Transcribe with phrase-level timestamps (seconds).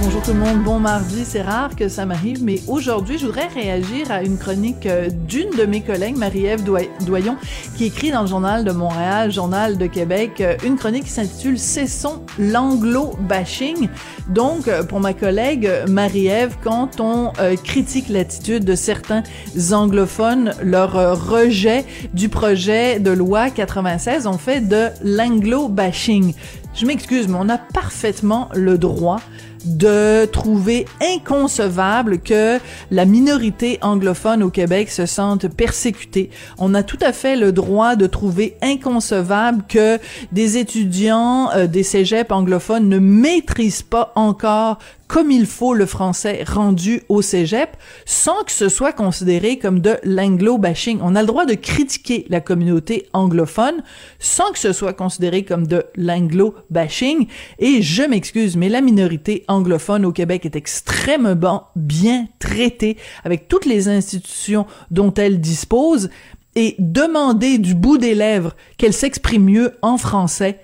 [0.00, 3.48] Bonjour tout le monde, bon mardi, c'est rare que ça m'arrive, mais aujourd'hui, je voudrais
[3.48, 7.36] réagir à une chronique euh, d'une de mes collègues, Marie-Ève Doyon,
[7.76, 11.58] qui écrit dans le Journal de Montréal, Journal de Québec, euh, une chronique qui s'intitule
[11.58, 13.88] Cessons l'anglo-bashing.
[14.28, 17.32] Donc, euh, pour ma collègue Marie-Ève, quand on
[17.64, 19.24] critique l'attitude de certains
[19.72, 20.92] anglophones, leur
[21.28, 26.34] rejet du projet de loi 96, on fait de l'anglo-bashing.
[26.78, 29.20] Je m'excuse, mais on a parfaitement le droit
[29.64, 32.60] de trouver inconcevable que
[32.92, 36.30] la minorité anglophone au Québec se sente persécutée.
[36.56, 39.98] On a tout à fait le droit de trouver inconcevable que
[40.30, 44.78] des étudiants euh, des cégeps anglophones ne maîtrisent pas encore
[45.08, 49.96] comme il faut le français rendu au cégep sans que ce soit considéré comme de
[50.04, 51.00] l'anglo-bashing.
[51.02, 53.82] On a le droit de critiquer la communauté anglophone
[54.18, 57.26] sans que ce soit considéré comme de l'anglo-bashing.
[57.58, 63.66] Et je m'excuse, mais la minorité anglophone au Québec est extrêmement bien traitée avec toutes
[63.66, 66.10] les institutions dont elle dispose
[66.54, 70.60] et demander du bout des lèvres qu'elle s'exprime mieux en français,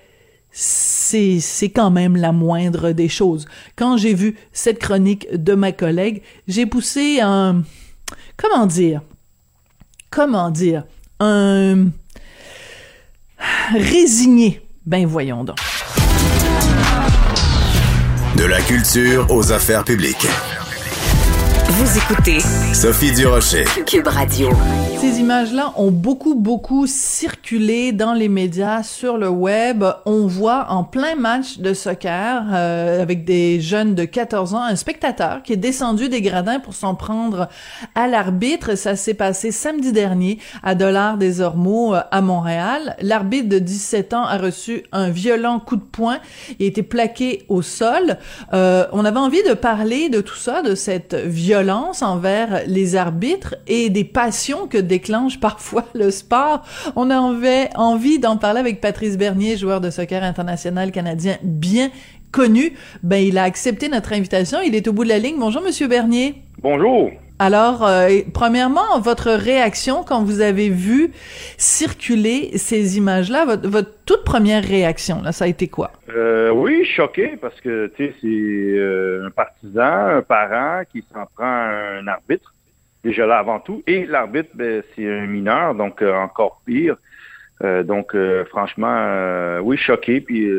[0.57, 3.45] c'est c'est quand même la moindre des choses.
[3.75, 7.63] Quand j'ai vu cette chronique de ma collègue, j'ai poussé un
[8.37, 9.01] comment dire
[10.09, 10.85] comment dire
[11.19, 11.87] un
[13.73, 14.65] résigné.
[14.85, 15.57] Ben voyons donc.
[18.37, 20.27] De la culture aux affaires publiques.
[21.77, 22.39] Vous écoutez
[22.73, 23.65] Sophie Durocher.
[23.85, 24.47] Cube Radio.
[24.97, 29.83] Ces images-là ont beaucoup, beaucoup circulé dans les médias, sur le web.
[30.05, 34.77] On voit en plein match de soccer, euh, avec des jeunes de 14 ans, un
[34.77, 37.49] spectateur qui est descendu des gradins pour s'en prendre
[37.93, 38.75] à l'arbitre.
[38.75, 42.95] Ça s'est passé samedi dernier à Dollars des Ormeaux euh, à Montréal.
[43.01, 46.19] L'arbitre de 17 ans a reçu un violent coup de poing.
[46.57, 48.17] Il a été plaqué au sol.
[48.53, 53.55] Euh, on avait envie de parler de tout ça, de cette violence envers les arbitres
[53.67, 56.63] et des passions que déclenche parfois le sport.
[56.95, 61.89] On avait envie d'en parler avec Patrice Bernier, joueur de soccer international canadien bien
[62.31, 62.73] connu.
[63.03, 64.59] Ben, il a accepté notre invitation.
[64.65, 65.37] Il est au bout de la ligne.
[65.39, 66.43] Bonjour, Monsieur Bernier.
[66.61, 67.11] Bonjour.
[67.37, 71.11] Alors, euh, premièrement, votre réaction quand vous avez vu
[71.57, 75.91] circuler ces images-là, votre, toute première réaction, ça a été quoi?
[76.09, 81.25] Euh, oui, choqué parce que, tu sais, c'est euh, un partisan, un parent qui s'en
[81.35, 82.53] prend un arbitre,
[83.03, 86.95] déjà là avant tout, et l'arbitre, ben, c'est un mineur, donc encore pire.
[87.61, 88.15] Donc,
[88.49, 90.49] franchement, oui, choqué, puis...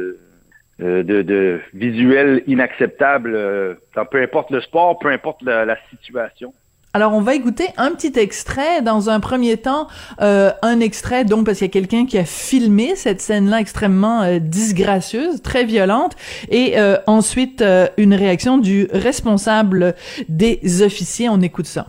[0.79, 3.79] De, de, visuel inacceptable,
[4.11, 6.53] peu importe le sport, peu importe la situation.
[6.93, 8.81] Alors, on va écouter un petit extrait.
[8.81, 9.87] Dans un premier temps,
[10.23, 14.23] euh, un extrait, donc, parce qu'il y a quelqu'un qui a filmé cette scène-là extrêmement
[14.23, 16.17] euh, disgracieuse, très violente,
[16.49, 17.63] et euh, ensuite
[17.99, 19.95] une réaction du responsable
[20.31, 21.29] des officiers.
[21.29, 21.89] On écoute ça.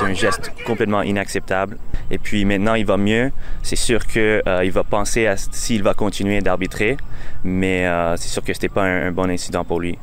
[0.00, 1.76] C'est un geste complètement inacceptable.
[2.10, 3.32] Et puis maintenant, il va mieux.
[3.62, 6.96] C'est sûr qu'il euh, va penser à s'il va continuer d'arbitrer,
[7.44, 9.98] mais euh, c'est sûr que c'était pas un, bon incident pour lui.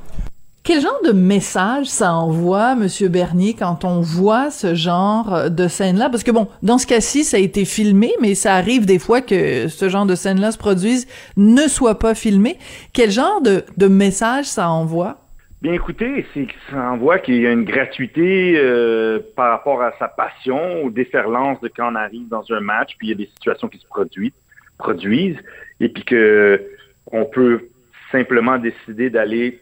[0.62, 6.12] Quel genre de message ça envoie, Monsieur Bernier, quand on voit ce genre de scène-là?
[6.12, 9.22] Parce que bon, dans ce cas-ci, ça a été filmé, mais ça arrive des fois
[9.22, 11.08] que ce genre de scène-là se produise,
[11.38, 12.60] ne soit pas filmé.
[12.94, 15.27] Quel genre de message ça envoie?
[15.60, 20.08] Bien écoutez, c'est ça voit qu'il y a une gratuité euh, par rapport à sa
[20.08, 23.26] passion, aux déferlances de quand on arrive dans un match, puis il y a des
[23.26, 24.34] situations qui se produisent,
[24.78, 25.40] produisent
[25.80, 26.64] et puis que
[27.12, 27.70] on peut
[28.12, 29.60] simplement décider d'aller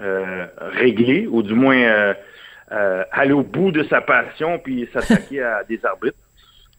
[0.00, 2.14] euh, régler, ou du moins euh,
[2.72, 6.18] euh, aller au bout de sa passion, puis s'attaquer à des arbitres.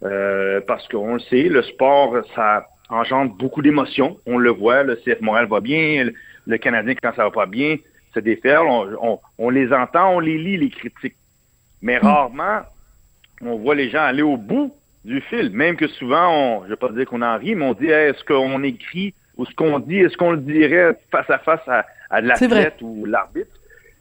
[0.03, 4.17] Euh, parce qu'on le sait, le sport, ça engendre beaucoup d'émotions.
[4.25, 6.13] On le voit, le CF Montréal va bien, le,
[6.47, 7.77] le Canadien, quand ça va pas bien,
[8.13, 8.67] se déferle.
[8.67, 11.15] On, on- on les entend, on les lit, les critiques.
[11.81, 12.61] Mais rarement,
[13.41, 14.73] on voit les gens aller au bout
[15.03, 15.49] du fil.
[15.51, 18.09] Même que souvent, on, je vais pas dire qu'on en rit, mais on dit, Hey,
[18.11, 21.85] est-ce qu'on écrit ou ce qu'on dit, est-ce qu'on le dirait face à face à,
[22.09, 23.49] à l'athlète ou l'arbitre?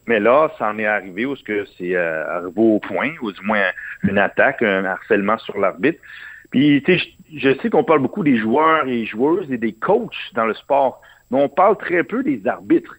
[0.07, 3.31] Mais là, ça en est arrivé où ce que c'est euh, arrivé au point, ou
[3.33, 3.63] du moins
[4.03, 6.01] une attaque, un harcèlement sur l'arbitre.
[6.51, 9.73] Puis, tu sais, je, je sais qu'on parle beaucoup des joueurs et joueuses et des
[9.73, 12.97] coachs dans le sport, mais on parle très peu des arbitres.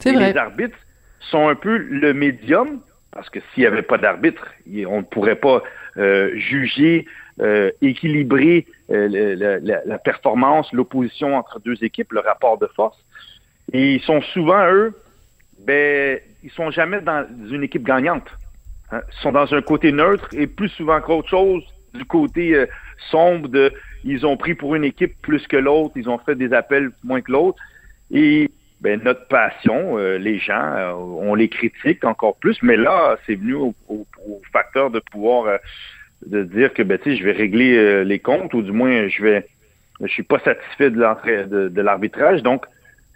[0.00, 0.32] C'est Et vrai.
[0.32, 0.78] Les arbitres
[1.20, 2.80] sont un peu le médium,
[3.12, 4.46] parce que s'il n'y avait pas d'arbitre,
[4.86, 5.62] on ne pourrait pas
[5.96, 7.06] euh, juger,
[7.40, 12.98] euh, équilibrer euh, le- la, la performance, l'opposition entre deux équipes, le rapport de force.
[13.72, 14.94] Et ils sont souvent, eux,
[15.66, 18.28] ben, ils sont jamais dans une équipe gagnante.
[18.92, 19.00] hein.
[19.12, 21.64] Ils sont dans un côté neutre et plus souvent qu'autre chose,
[21.94, 22.66] du côté euh,
[23.10, 23.72] sombre de
[24.04, 27.20] ils ont pris pour une équipe plus que l'autre, ils ont fait des appels moins
[27.20, 27.58] que l'autre.
[28.12, 33.16] Et ben, notre passion, euh, les gens, euh, on les critique encore plus, mais là,
[33.26, 35.56] c'est venu au, au- au facteur de pouvoir euh,
[36.26, 39.46] de dire que ben, je vais régler euh, les comptes, ou du moins je vais
[40.00, 42.42] je suis pas satisfait de l'entrée de, de l'arbitrage.
[42.44, 42.64] Donc,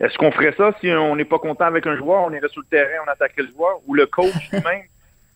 [0.01, 2.61] est-ce qu'on ferait ça si on n'est pas content avec un joueur, on irait sur
[2.63, 4.83] le terrain, on attaquerait le joueur, ou le coach lui-même?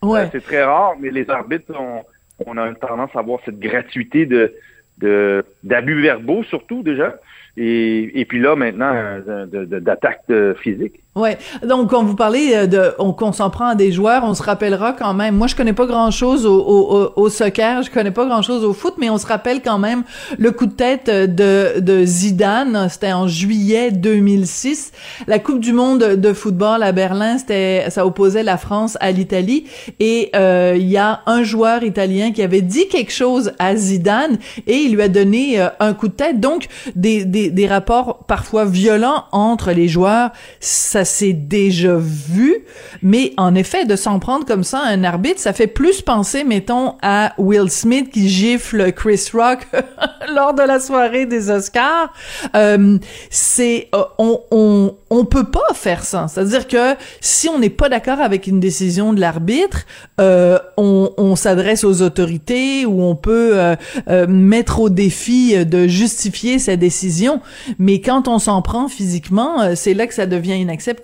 [0.01, 0.19] Ouais.
[0.21, 2.03] Euh, c'est très rare, mais les arbitres, on,
[2.45, 4.53] on a une tendance à avoir cette gratuité de
[4.97, 7.15] de- d'abus verbaux surtout déjà
[7.57, 11.37] et, et puis là maintenant euh, d'attaque euh, physique Ouais.
[11.65, 14.43] Donc, quand vous parlez euh, de, on, qu'on s'en prend à des joueurs, on se
[14.43, 15.35] rappellera quand même.
[15.35, 18.63] Moi, je connais pas grand chose au, au, au- soccer, je connais pas grand chose
[18.63, 20.03] au foot, mais on se rappelle quand même
[20.37, 22.87] le coup de tête euh, de, de Zidane.
[22.89, 24.91] C'était en juillet 2006.
[25.27, 29.65] La Coupe du Monde de football à Berlin, c'était, ça opposait la France à l'Italie.
[29.99, 34.37] Et euh, il y a un joueur italien qui avait dit quelque chose à Zidane
[34.67, 36.39] et il lui a donné un coup de tête.
[36.39, 42.57] Donc, des, des, des rapports parfois violents entre les joueurs, ça s'est déjà vu.
[43.01, 46.43] Mais en effet, de s'en prendre comme ça à un arbitre, ça fait plus penser,
[46.43, 49.67] mettons, à Will Smith qui gifle Chris Rock
[50.35, 52.13] lors de la soirée des Oscars.
[52.55, 52.97] Euh,
[53.29, 56.27] c'est euh, on, on peut pas faire ça.
[56.27, 59.85] C'est-à-dire que si on n'est pas d'accord avec une décision de l'arbitre,
[60.19, 63.75] euh, on, s'adresse aux autorités ou on peut
[64.27, 67.41] mettre au défi de justifier sa décision.
[67.77, 70.96] Mais quand on s'en prend physiquement, c'est là que ça devient inacceptable.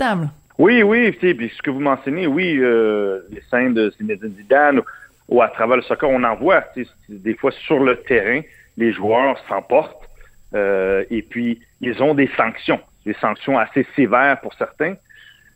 [0.58, 4.84] Oui, oui, puis ce que vous mentionnez, oui, euh, les scènes de Zinedine Zidane ou,
[5.30, 6.64] ou à travers le soccer, on en voit.
[7.10, 8.42] Des fois, sur le terrain,
[8.78, 10.10] les joueurs s'emportent
[10.54, 14.96] euh, et puis ils ont des sanctions, des sanctions assez sévères pour certains.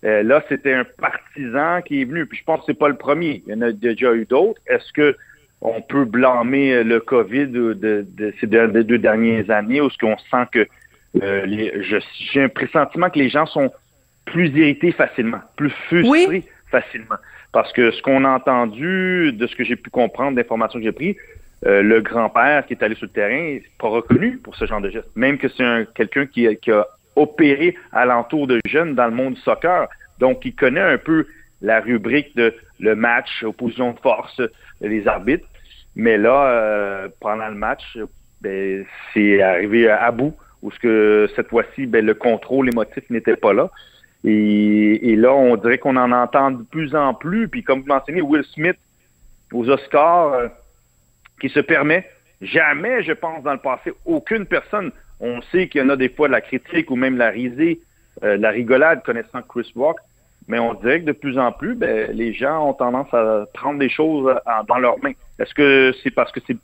[0.03, 2.97] Euh, là, c'était un partisan qui est venu, puis je pense que c'est pas le
[2.97, 3.43] premier.
[3.45, 4.61] Il y en a déjà eu d'autres.
[4.67, 5.15] Est-ce que
[5.61, 8.05] on peut blâmer le COVID de,
[8.39, 10.67] ces deux, dernières années où ce qu'on sent que
[11.15, 13.71] j'ai un pressentiment que les gens sont
[14.27, 16.43] plus irrités facilement, plus frustrés Oui.
[16.69, 17.15] facilement.
[17.51, 20.91] Parce que ce qu'on a entendu, de ce que j'ai pu comprendre, d'informations que j'ai
[20.91, 21.15] prises,
[21.65, 24.81] euh, le grand-père qui est allé sur le terrain n'est pas reconnu pour ce genre
[24.81, 25.09] de geste.
[25.15, 29.11] Même que c'est un, quelqu'un qui, a- qui a opéré alentour de jeunes dans le
[29.15, 29.87] monde du soccer.
[30.19, 31.25] Donc, il connaît un peu
[31.61, 34.39] la rubrique de le match, opposition de force,
[34.81, 35.47] les arbitres.
[35.95, 37.97] Mais là, euh, pendant le match,
[38.41, 43.03] ben, c'est arrivé à, à bout, où ce que cette fois-ci, ben, le contrôle émotif
[43.09, 43.71] n'était pas là.
[44.23, 47.47] Et, là, on dirait qu'on en entend de plus en plus.
[47.47, 48.77] Puis comme vous mentionnez, Will Smith
[49.53, 50.47] aux Oscars, euh,
[51.39, 52.09] qui se permet
[52.41, 54.91] jamais, je pense, dans le passé, aucune personne.
[55.19, 57.79] On sait qu'il y en a des fois de la critique ou même la risée,
[58.23, 59.97] euh, la rigolade connaissant Chris Rock,
[60.47, 63.79] mais on dirait que de plus en plus, ben, les gens ont tendance à prendre
[63.79, 64.33] des choses
[64.67, 65.13] dans leurs mains.
[65.39, 66.57] Est-ce que c'est parce que c'est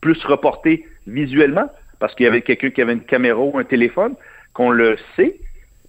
[0.00, 4.14] plus reporté visuellement, parce qu'il y avait quelqu'un qui avait une caméra ou un téléphone,
[4.54, 5.38] qu'on le sait,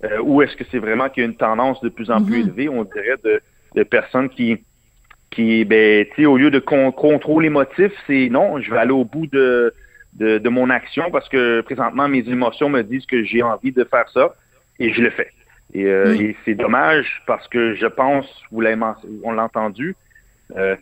[0.03, 2.39] euh, ou est-ce que c'est vraiment qu'il y a une tendance de plus en plus
[2.41, 3.41] élevée, on dirait, de,
[3.75, 4.63] de personnes qui,
[5.29, 8.91] qui, ben, tu sais, au lieu de con- contrôler émotif, c'est non, je vais aller
[8.91, 9.73] au bout de,
[10.13, 13.83] de, de mon action parce que présentement, mes émotions me disent que j'ai envie de
[13.83, 14.35] faire ça
[14.79, 15.29] et je le fais.
[15.73, 18.81] Et, euh, et c'est dommage parce que je pense, vous l'avez
[19.23, 19.95] on l'a entendu,
[20.57, 20.75] euh,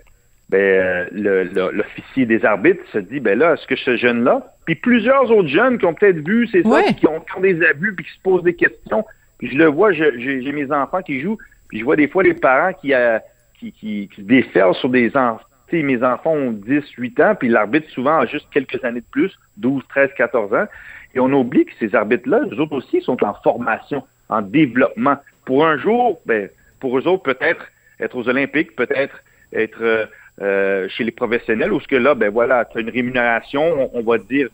[0.50, 4.54] ben, euh, le- le- l'officier des arbitres se dit, ben là, est-ce que ce jeune-là,
[4.66, 6.94] puis plusieurs autres jeunes qui ont peut-être vu, c'est ça, Ouais.
[6.94, 9.04] qui ont, qui ont des abus, puis qui se posent des questions,
[9.40, 11.38] puis je le vois, j'ai j'ai mes enfants qui jouent,
[11.70, 13.20] Puis je vois des fois les parents qui, euh,
[13.60, 15.42] qui, qui, qui se déferlent sur des enfants.
[15.68, 19.02] Tu sais, mes enfants ont 10, 8 ans, puis l'arbitre souvent a juste quelques années
[19.02, 20.66] de plus, 12, 13, 14 ans.
[21.14, 25.18] Et on oublie que ces arbitres-là, eux autres aussi, sont en formation, en développement.
[25.46, 26.48] Pour un jour, ben,
[26.80, 27.66] pour eux autres, peut-être
[28.00, 30.06] être aux Olympiques, peut-être être euh,
[30.42, 33.64] euh, chez les professionnels, ou ce que là, ben voilà, tu as une rémunération,
[33.94, 34.50] on, on va dire,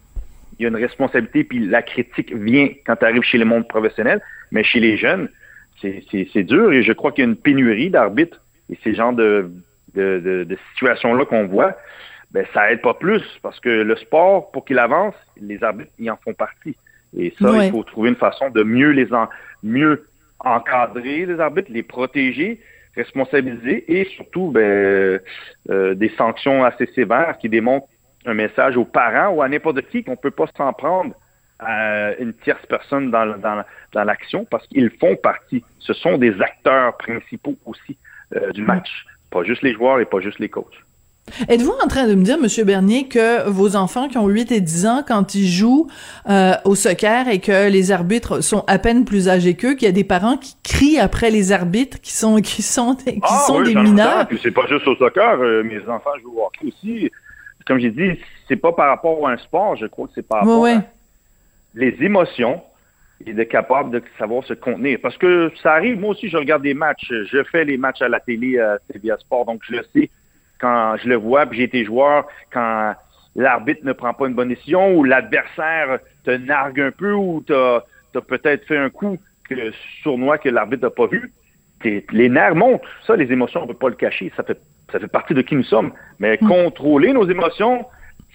[0.58, 3.68] il y a une responsabilité, puis la critique vient quand tu arrives chez le monde
[3.68, 4.22] professionnel,
[4.52, 5.28] mais chez les jeunes,
[5.82, 8.40] c'est- dur et je crois qu'il y a une pénurie d'arbitres
[8.72, 9.52] et ces genres de,
[9.96, 11.76] de, de, de situations-là qu'on voit,
[12.32, 16.10] ben ça aide pas plus parce que le sport, pour qu'il avance, les arbitres, ils
[16.10, 16.76] en font partie.
[17.18, 17.68] Et ça, Ouais.
[17.68, 19.28] il faut trouver une façon de mieux les en,
[19.64, 20.06] mieux
[20.40, 22.60] encadrer les arbitres, les protéger,
[22.96, 25.20] responsabiliser et surtout ben,
[25.70, 27.88] euh, des sanctions assez sévères qui démontrent
[28.26, 31.14] un message aux parents ou à n'importe qui qu'on peut pas s'en prendre
[31.60, 35.64] à une tierce personne dans, le- dans, dans l'action parce qu'ils font partie.
[35.80, 37.98] Ce sont des acteurs principaux aussi
[38.36, 39.06] euh, du match.
[39.30, 40.78] Pas juste les joueurs et pas juste les coachs.
[41.48, 44.62] Êtes-vous en train de me dire, Monsieur Bernier, que vos enfants qui ont 8 et
[44.62, 45.88] 10 ans, quand ils jouent
[46.30, 49.90] euh, au soccer et que les arbitres sont à peine plus âgés qu'eux, qu'il y
[49.90, 53.14] a des parents qui crient après les arbitres qui sont qui sont qui
[53.48, 54.28] sont Ah oui, des mineurs?
[54.44, 55.40] c'est pas juste au soccer.
[55.42, 57.10] euh, mes enfants jouent au hockey aussi.
[57.66, 59.78] Comme j'ai dit, c'est pas par rapport à un sport.
[59.78, 60.82] Je crois que c'est par rapport à
[61.74, 62.62] les émotions
[63.26, 65.00] et d'être capable de savoir se contenir.
[65.02, 67.10] Parce que ça arrive, moi aussi, je regarde des matchs.
[67.32, 70.10] Je fais les matchs à la télé à CBS Sport, donc je le sais
[70.64, 72.94] quand je le vois, puis j'ai été joueur, quand
[73.36, 77.82] l'arbitre ne prend pas une bonne décision ou l'adversaire te nargue un peu ou t'as
[78.16, 79.18] as, peut-être fait un coup
[79.50, 79.56] que,
[80.04, 81.34] sournois que l'arbitre n'a pas vu,
[81.84, 82.82] les nerfs montent.
[83.06, 84.32] Ça, les émotions, on ne peut pas le cacher.
[84.38, 84.58] Ça fait,
[84.90, 85.92] ça fait partie de qui nous sommes.
[86.20, 87.86] Mais contrôler nos émotions,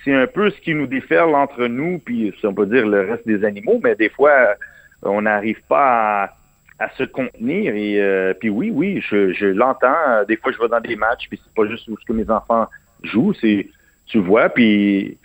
[0.04, 3.10] c'est un peu ce qui nous déferle entre nous, puis si on peut dire le
[3.10, 4.54] reste des animaux, mais des fois,
[5.00, 6.30] on n'arrive pas à,
[6.78, 7.74] à se contenir.
[7.74, 10.24] Et euh, puis oui, oui, je, l'entends.
[10.26, 12.30] Des fois, je vais dans des matchs, puis c'est pas juste où ce que mes
[12.30, 12.68] enfants
[13.02, 13.68] jouent, c'est
[14.06, 15.18] tu vois, puis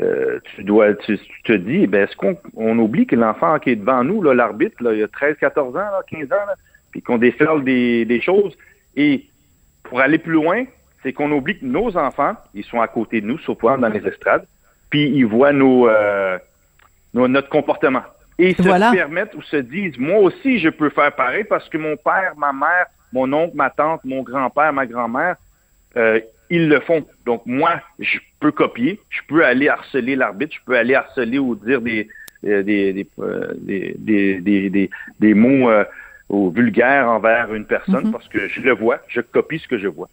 [0.00, 3.76] euh, tu dois, tu, te dis, ben, est-ce qu'on on oublie que l'enfant qui est
[3.76, 6.54] devant nous, l'arbitre, il a 13, 14 ans, là, 15 ans, là,
[6.90, 8.56] puis qu'on déferle des, choses.
[8.94, 9.26] Et
[9.84, 10.64] pour aller plus loin,
[11.02, 14.06] c'est qu'on oublie que nos enfants, ils sont à côté de nous, souvent dans les
[14.06, 14.46] estrades,
[14.90, 16.38] puis ils voient nos, euh,
[17.14, 18.02] nos- notre comportement.
[18.38, 18.90] Et ils se Voilà.
[18.92, 22.52] permettent ou se disent, moi aussi, je peux faire pareil parce que mon père, ma
[22.52, 25.36] mère, mon oncle, ma tante, mon grand-père, ma grand-mère,
[25.96, 27.06] euh, ils le font.
[27.24, 31.54] Donc moi, je peux copier, je peux aller harceler l'arbitre, je peux aller harceler ou
[31.54, 32.08] dire des
[32.44, 35.84] euh, des, des, euh, des, des, des, des- des mots euh,
[36.28, 38.12] ou vulgaires envers une personne Mhm.
[38.12, 40.08] parce que je le vois, je copie ce que je vois.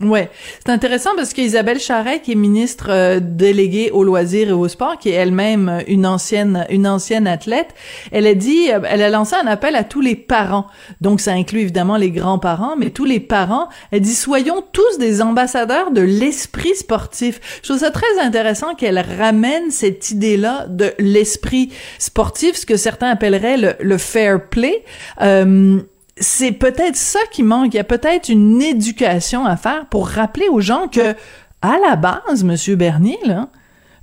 [0.00, 0.28] Ouais,
[0.66, 4.98] c'est intéressant parce qu'Isabelle Charret, qui est ministre euh, déléguée aux loisirs et au sport,
[4.98, 7.68] qui est elle-même une ancienne une ancienne athlète,
[8.10, 10.66] elle a dit, euh, elle a lancé un appel à tous les parents.
[11.00, 13.68] Donc ça inclut évidemment les grands-parents, mais tous les parents.
[13.92, 17.40] Elle dit soyons tous des ambassadeurs de l'esprit sportif.
[17.62, 21.70] Je trouve ça très intéressant qu'elle ramène cette idée-là de l'esprit
[22.00, 24.82] sportif, ce que certains appelleraient le, le fair play.
[25.22, 25.80] Euh,
[26.16, 27.74] c'est peut-être ça qui manque.
[27.74, 31.14] Il y a peut-être une éducation à faire pour rappeler aux gens que,
[31.62, 33.18] à la base, Monsieur Bernier,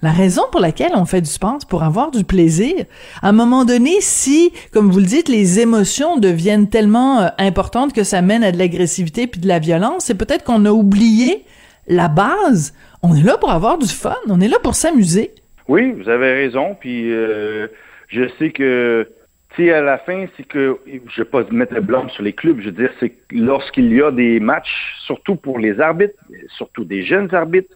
[0.01, 2.73] la raison pour laquelle on fait du sport, c'est pour avoir du plaisir.
[3.21, 7.93] À un moment donné, si, comme vous le dites, les émotions deviennent tellement euh, importantes
[7.93, 11.45] que ça mène à de l'agressivité puis de la violence, c'est peut-être qu'on a oublié
[11.87, 12.73] la base.
[13.03, 14.15] On est là pour avoir du fun.
[14.27, 15.35] On est là pour s'amuser.
[15.67, 16.75] Oui, vous avez raison.
[16.79, 17.67] Puis euh,
[18.07, 19.07] je sais que,
[19.55, 22.59] sais, à la fin, c'est que, je vais pas mettre le blâme sur les clubs,
[22.59, 26.15] je veux dire, c'est que lorsqu'il y a des matchs, surtout pour les arbitres,
[26.49, 27.73] surtout des jeunes arbitres,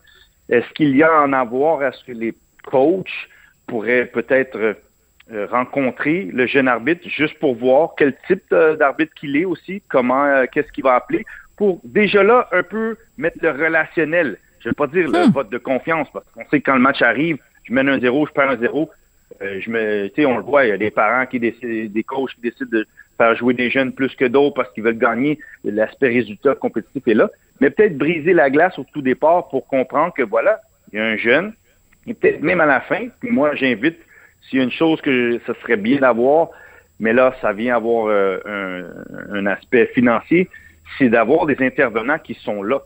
[0.49, 2.33] est-ce qu'il y a à en avoir, est-ce que les
[2.65, 3.07] coachs
[3.67, 4.75] pourraient peut-être
[5.31, 10.25] euh, rencontrer le jeune arbitre juste pour voir quel type d'arbitre qu'il est aussi, comment,
[10.25, 11.25] euh, qu'est-ce qu'il va appeler,
[11.57, 14.37] pour déjà là un peu mettre le relationnel.
[14.59, 15.31] Je ne vais pas dire le Hmm.
[15.31, 18.27] vote de confiance, parce qu'on sait que quand le match arrive, je mène un zéro,
[18.27, 18.89] je perds un zéro.
[19.41, 21.91] Euh, je me, tu sais, on le voit, il y a des parents qui décident,
[21.93, 22.87] des coachs qui décident de
[23.17, 25.39] faire jouer des jeunes plus que d'autres parce qu'ils veulent gagner.
[25.63, 27.29] L'aspect résultat compétitif est là.
[27.61, 30.59] Mais peut-être briser la glace au tout départ pour comprendre que voilà,
[30.91, 31.53] il y a un jeune,
[32.07, 33.97] et peut-être même à la fin, puis moi j'invite,
[34.41, 36.49] s'il y a une chose que ce serait bien d'avoir,
[36.99, 40.49] mais là, ça vient avoir euh, un, un aspect financier,
[40.97, 42.81] c'est d'avoir des intervenants qui sont là,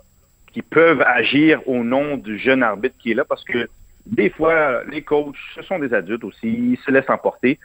[0.54, 3.68] qui peuvent agir au nom du jeune arbitre qui est là, parce que
[4.06, 7.60] des fois, les coachs, ce sont des adultes aussi, ils se laissent emporter,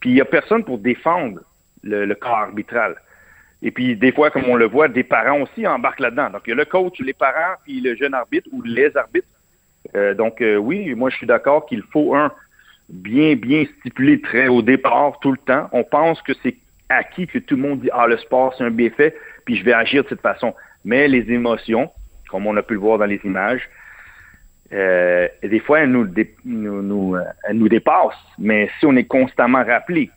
[0.00, 1.40] puis il n'y a personne pour défendre
[1.82, 2.96] le, le corps arbitral.
[3.62, 6.30] Et puis, des fois, comme on le voit, des parents aussi embarquent là-dedans.
[6.30, 9.26] Donc, il y a le coach, les parents, puis le jeune arbitre ou les arbitres.
[9.96, 12.30] Euh, donc, euh, oui, moi, je suis d'accord qu'il faut, un,
[12.88, 15.68] bien, bien stipuler très au départ, tout le temps.
[15.72, 16.56] On pense que c'est
[16.88, 19.16] acquis, que tout le monde dit, ah, le sport, c'est un bienfait.
[19.44, 20.54] puis je vais agir de cette façon.
[20.84, 21.90] Mais les émotions,
[22.30, 23.68] comme on a pu le voir dans les images,
[24.72, 26.06] euh, des fois, elles nous,
[26.44, 28.14] nous, nous, euh, elles nous dépassent.
[28.38, 30.10] Mais si on est constamment rappelé,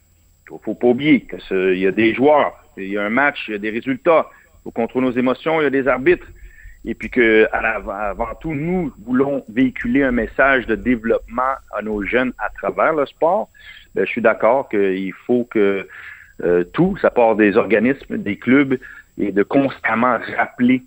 [0.52, 3.10] il faut pas oublier que ce- il y a des joueurs, il y a un
[3.10, 4.30] match, il y a des résultats.
[4.30, 6.28] Il faut contrôler nos émotions, il y a des arbitres.
[6.84, 12.34] Et puis que, avant tout, nous voulons véhiculer un message de développement à nos jeunes
[12.40, 13.50] à travers le sport.
[13.94, 15.88] Ben, je suis d'accord qu'il faut que
[16.44, 18.80] euh, tout, ça part des organismes, des clubs,
[19.18, 20.82] et de constamment rappeler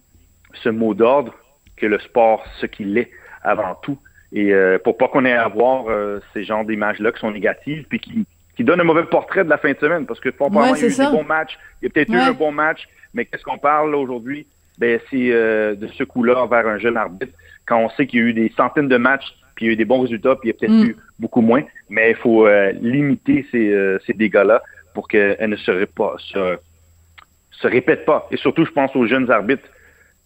[0.55, 1.33] ce mot d'ordre
[1.77, 3.11] que le sport, ce qu'il est
[3.45, 3.99] avant tout.
[4.33, 7.85] Et euh, pour pas qu'on ait à voir euh, ces genres d'images-là qui sont négatives,
[7.89, 10.49] puis qui, qui donnent un mauvais portrait de la fin de semaine, parce que fort
[10.49, 11.07] Ouais, probablement, il y a eu ça.
[11.11, 13.95] des bons matchs, il y a peut-être eu un bon match, mais qu'est-ce qu'on parle
[13.95, 14.47] aujourd'hui?
[14.79, 17.33] Ben, c'est euh, de ce coup-là vers un jeune arbitre,
[17.65, 19.75] quand on sait qu'il y a eu des centaines de matchs, puis il y a
[19.75, 20.91] eu des bons résultats, puis il y a peut-être Mm.
[20.91, 24.63] eu beaucoup moins, mais il faut euh, limiter ces, ces dégâts-là
[24.95, 26.59] pour qu'elles ne se, pas- se,
[27.53, 28.27] se répètent pas.
[28.33, 29.69] Et surtout, je pense aux jeunes arbitres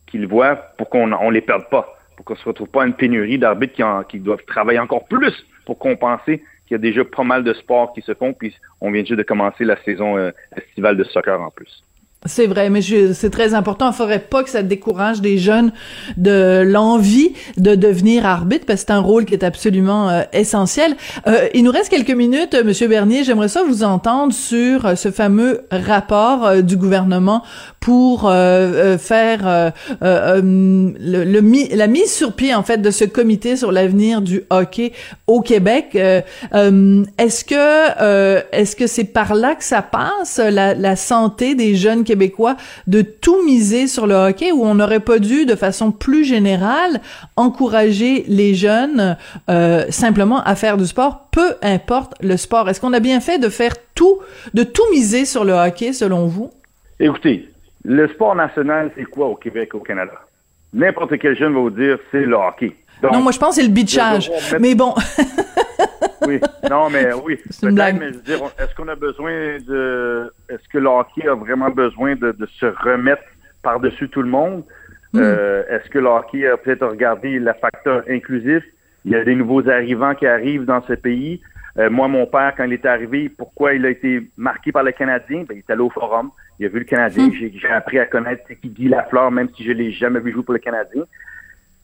[0.07, 2.87] qui le voient pour qu'on on les perde pas, pour qu'on se retrouve pas à
[2.87, 5.33] une pénurie d'arbitres qui doivent travailler encore plus
[5.65, 8.91] pour compenser qu'il y a déjà pas mal de sports qui se font, puis on
[8.91, 11.85] vient juste de commencer la saison euh, estivale de soccer en plus.
[12.27, 13.93] C'est vrai, mais c'est très important.
[13.93, 15.71] Il faudrait pas que ça décourage des jeunes
[16.17, 20.97] de l'envie de devenir arbitre, parce que c'est un rôle qui est absolument euh, essentiel.
[21.29, 23.23] Euh, il nous reste quelques minutes, euh, Monsieur Bernier.
[23.23, 27.45] J'aimerais ça vous entendre sur ce fameux rapport du gouvernement
[27.79, 30.43] pour faire la
[31.87, 34.93] mise sur pied en fait de ce comité sur l'avenir du hockey
[35.29, 35.95] au Québec.
[35.95, 42.57] Est-ce que est-ce que c'est par là que ça passe la santé des jeunes québécois
[42.87, 47.00] de tout miser sur le hockey ou on n'aurait pas dû de façon plus générale
[47.37, 49.17] encourager les jeunes
[49.50, 53.38] euh, simplement à faire du sport peu importe le sport est-ce qu'on a bien fait
[53.38, 54.19] de faire tout
[54.55, 56.50] de tout miser sur le hockey selon vous?
[57.00, 57.49] Écoutez,
[57.85, 60.15] le sport national, c'est quoi au Québec, au Canada?
[60.73, 62.75] N'importe quel jeune va vous dire, c'est le hockey.
[63.03, 64.92] Donc, non moi je pense que c'est le bitchage mais bon
[66.29, 67.99] oui, non, mais oui, C'est une peut-être, blague.
[67.99, 71.71] mais je veux dire, est-ce qu'on a besoin de, est-ce que le hockey a vraiment
[71.71, 73.23] besoin de, de se remettre
[73.62, 74.64] par-dessus tout le monde?
[75.12, 75.21] Hmm.
[75.23, 78.62] Euh, est-ce que le hockey a peut-être regardé le facteur inclusif?
[79.05, 81.41] Il y a des nouveaux arrivants qui arrivent dans ce pays.
[81.79, 84.93] Euh, moi, mon père, quand il est arrivé, pourquoi il a été marqué par le
[84.93, 85.45] Canadien?
[85.49, 86.31] Ben, il est allé au forum.
[86.59, 87.31] Il a vu le Canadien.
[87.38, 90.43] J'ai, j'ai appris à connaître qui Guy Lafleur, même si je l'ai jamais vu jouer
[90.43, 91.05] pour le Canadien.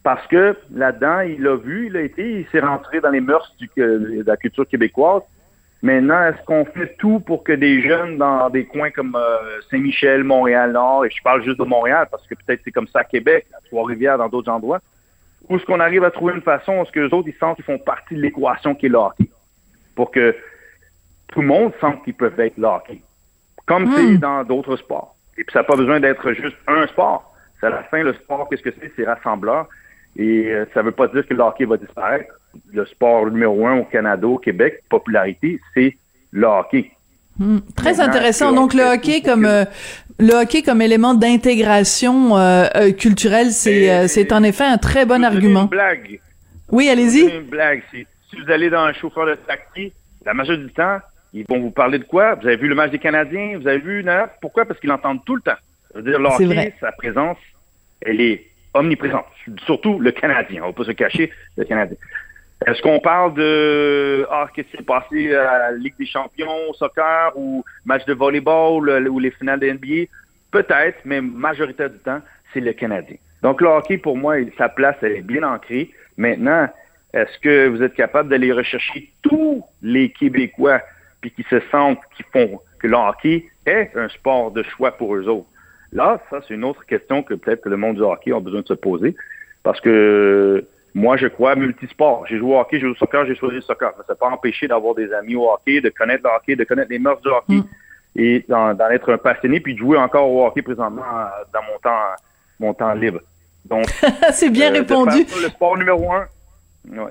[0.05, 3.53] Parce que là-dedans, il a vu, il a été, il s'est rentré dans les mœurs
[3.59, 5.23] du- de la culture québécoise.
[5.83, 10.23] Maintenant, est-ce qu'on fait tout pour que des jeunes dans des coins comme euh, Saint-Michel,
[10.23, 13.47] Montréal-Nord, et je parle juste de Montréal parce que peut-être c'est comme ça à Québec,
[13.57, 14.81] à Trois-Rivières, dans d'autres endroits,
[15.49, 17.57] où est-ce qu'on arrive à trouver une façon où ce que les autres, ils sentent
[17.57, 19.29] qu'ils font partie de l'équation qui est le hockey,
[19.95, 20.35] pour que
[21.29, 23.01] tout le monde sente qu'ils peuvent être le hockey,
[23.67, 25.17] comme c'est dans d'autres sports.
[25.37, 27.35] Et puis ça n'a pas besoin d'être juste un sport.
[27.61, 28.91] C'est à la fin, le sport, qu'est-ce que c'est?
[28.97, 29.67] C'est rassembleur.
[30.17, 32.33] Et euh, ça ne veut pas dire que le hockey va disparaître.
[32.73, 35.97] Le sport numéro un au Canada, au Québec, popularité, c'est
[36.31, 36.91] le hockey.
[37.39, 38.53] Hmm, Très Maintenant, intéressant.
[38.53, 39.65] Donc le hockey comme euh,
[40.21, 45.05] le hockey comme élément d'intégration euh, euh, culturelle, c'est euh, c'est en effet un très
[45.05, 45.63] bon Je argument.
[45.63, 46.21] Une blague.
[46.71, 47.21] Oui, Je allez-y.
[47.37, 47.83] Une blague.
[47.91, 48.07] Si
[48.41, 49.93] vous allez dans un chauffeur de taxi,
[50.25, 50.99] la majorité du temps,
[51.33, 52.37] ils vont vous parler de quoi?
[52.37, 53.59] Vous avez vu le match des Canadiens?
[53.61, 54.27] Vous avez vu, non?
[54.41, 54.65] Pourquoi?
[54.65, 55.59] Parce qu'ils l'entendent tout le temps.
[55.93, 57.39] Ça veut dire, le hockey, sa présence,
[58.01, 59.27] elle est omniprésente.
[59.65, 60.63] Surtout le Canadien.
[60.65, 61.97] On va pas se cacher, le Canadien.
[62.67, 66.75] Est-ce qu'on parle de ah qu'est-ce qui s'est passé à la Ligue des Champions au
[66.75, 70.09] soccer ou match de volleyball euh, ou les finales de NBA?
[70.51, 72.21] Peut-être, mais majorité du temps,
[72.53, 73.17] c'est le Canadien.
[73.43, 75.91] Donc le hockey, pour moi, sa place, elle est bien ancrée.
[76.17, 76.69] Maintenant,
[77.13, 80.81] est-ce que vous êtes capable d'aller rechercher tous les Québécois
[81.21, 85.15] puis qui se sentent, qui font que le hockey est un sport de choix pour
[85.15, 85.49] eux autres?
[85.95, 88.61] Là, ça, c'est une autre question que peut-être que le monde du hockey a besoin
[88.63, 89.17] de se poser.
[89.63, 92.27] Parce que moi, je crois multisport.
[92.29, 93.93] J'ai joué au hockey, j'ai joué au soccer, j'ai choisi le soccer.
[93.97, 96.65] Mais ça n'a pas empêché d'avoir des amis au hockey, de connaître le hockey, de
[96.65, 97.61] connaître les mœurs du hockey
[98.17, 101.79] et d'en être un passionné, puis de jouer encore au hockey présentement euh, dans mon
[101.83, 102.01] temps,
[102.61, 103.21] mon temps libre.
[103.65, 103.87] Donc,
[104.33, 105.25] c'est bien euh, répondu.
[105.27, 106.27] ça, le sport numéro un,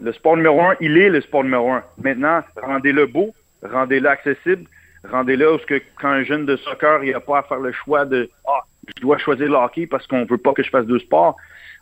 [0.02, 1.84] le sport numéro un, il est le sport numéro un.
[2.02, 4.65] Maintenant, rendez-le beau, rendez-le accessible,
[5.10, 7.72] rendez-le où ce que quand un jeune de soccer, il n'a pas à faire le
[7.74, 8.62] choix de ah,
[8.96, 11.38] je dois choisir le hockey parce qu'on veut pas que je fasse deux sports.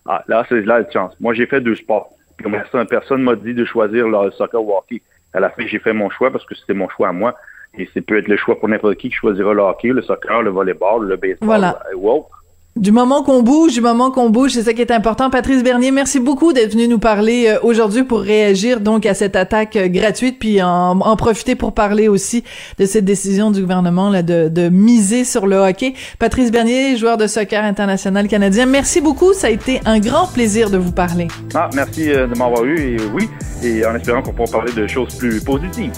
[0.08, 1.14] Ah, là, c'est là la chance.
[1.20, 2.10] Moi, j'ai fait deux sports.
[2.38, 5.02] Puis comme ça, personne m'a dit de choisir le soccer ou le hockey.
[5.34, 7.36] À la fin, j'ai fait mon choix parce que c'était mon choix à moi.
[7.78, 10.42] Et c'est peut être le choix pour n'importe qui qui choisira le hockey, le soccer,
[10.42, 11.80] le volleyball, le baseball Voilà.
[11.96, 12.41] ou autre.
[12.78, 15.30] Du moment qu'on bouge, du moment qu'on bouge, c'est ça qui est important.
[15.30, 19.36] Patrice Bernier, merci beaucoup d'être venu nous parler euh, aujourd'hui pour réagir donc à cette
[19.36, 22.46] attaque euh, gratuite, puis en, en, profiter pour parler aussi
[22.80, 25.96] de cette décision du gouvernement là, de, de miser sur le hockey.
[26.18, 29.34] Patrice Bernier, joueur de soccer international canadien, merci beaucoup.
[29.34, 31.28] Ça a été un grand plaisir de vous parler.
[31.54, 33.28] Ah, merci euh, de m'avoir eu, et oui,
[33.62, 35.92] et en espérant qu'on pourra parler de choses plus positives.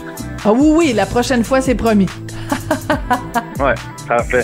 [0.44, 2.08] Ah oui, oui, la prochaine fois, c'est promis.
[3.60, 3.76] ouais,
[4.08, 4.44] parfait.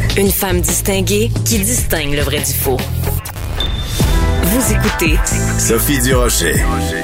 [0.17, 2.75] Une femme distinguée qui distingue le vrai du faux.
[4.43, 5.15] Vous écoutez
[5.57, 6.55] Sophie Durocher.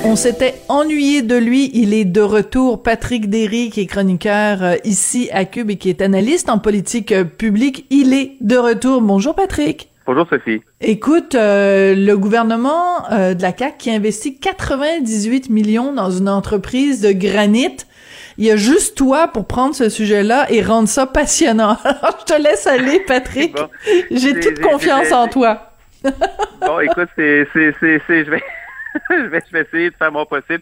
[0.04, 1.72] On s'était ennuyé de lui.
[1.74, 2.84] Il est de retour.
[2.84, 7.14] Patrick Derry, qui est chroniqueur euh, ici à Cube et qui est analyste en politique
[7.14, 7.86] euh, publique.
[7.92, 9.02] Il est de retour.
[9.02, 9.90] Bonjour Patrick.
[10.08, 10.62] Bonjour Sophie.
[10.80, 17.02] Écoute, euh, le gouvernement euh, de la CAQ qui investit 98 millions dans une entreprise
[17.02, 17.76] de granit.
[18.38, 21.78] Il y a juste toi pour prendre ce sujet-là et rendre ça passionnant.
[21.84, 23.56] Alors, je te laisse aller, Patrick.
[23.56, 23.68] Bon.
[24.12, 25.72] J'ai toute confiance en toi.
[26.62, 28.44] Bon, écoute, c'est, c'est, c'est, c'est- je vais,
[29.10, 30.62] je vais, je vais essayer de faire mon possible.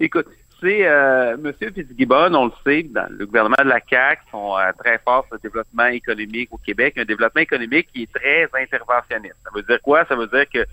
[0.00, 0.26] Écoute,
[0.60, 4.70] c'est euh, Monsieur Fitzgibbon, on le sait, dans le gouvernement de la CAQ sont euh,
[4.78, 9.34] très forts sur le développement économique au Québec, un développement économique qui est très interventionniste.
[9.44, 10.04] Ça veut dire quoi?
[10.06, 10.64] Ça veut dire que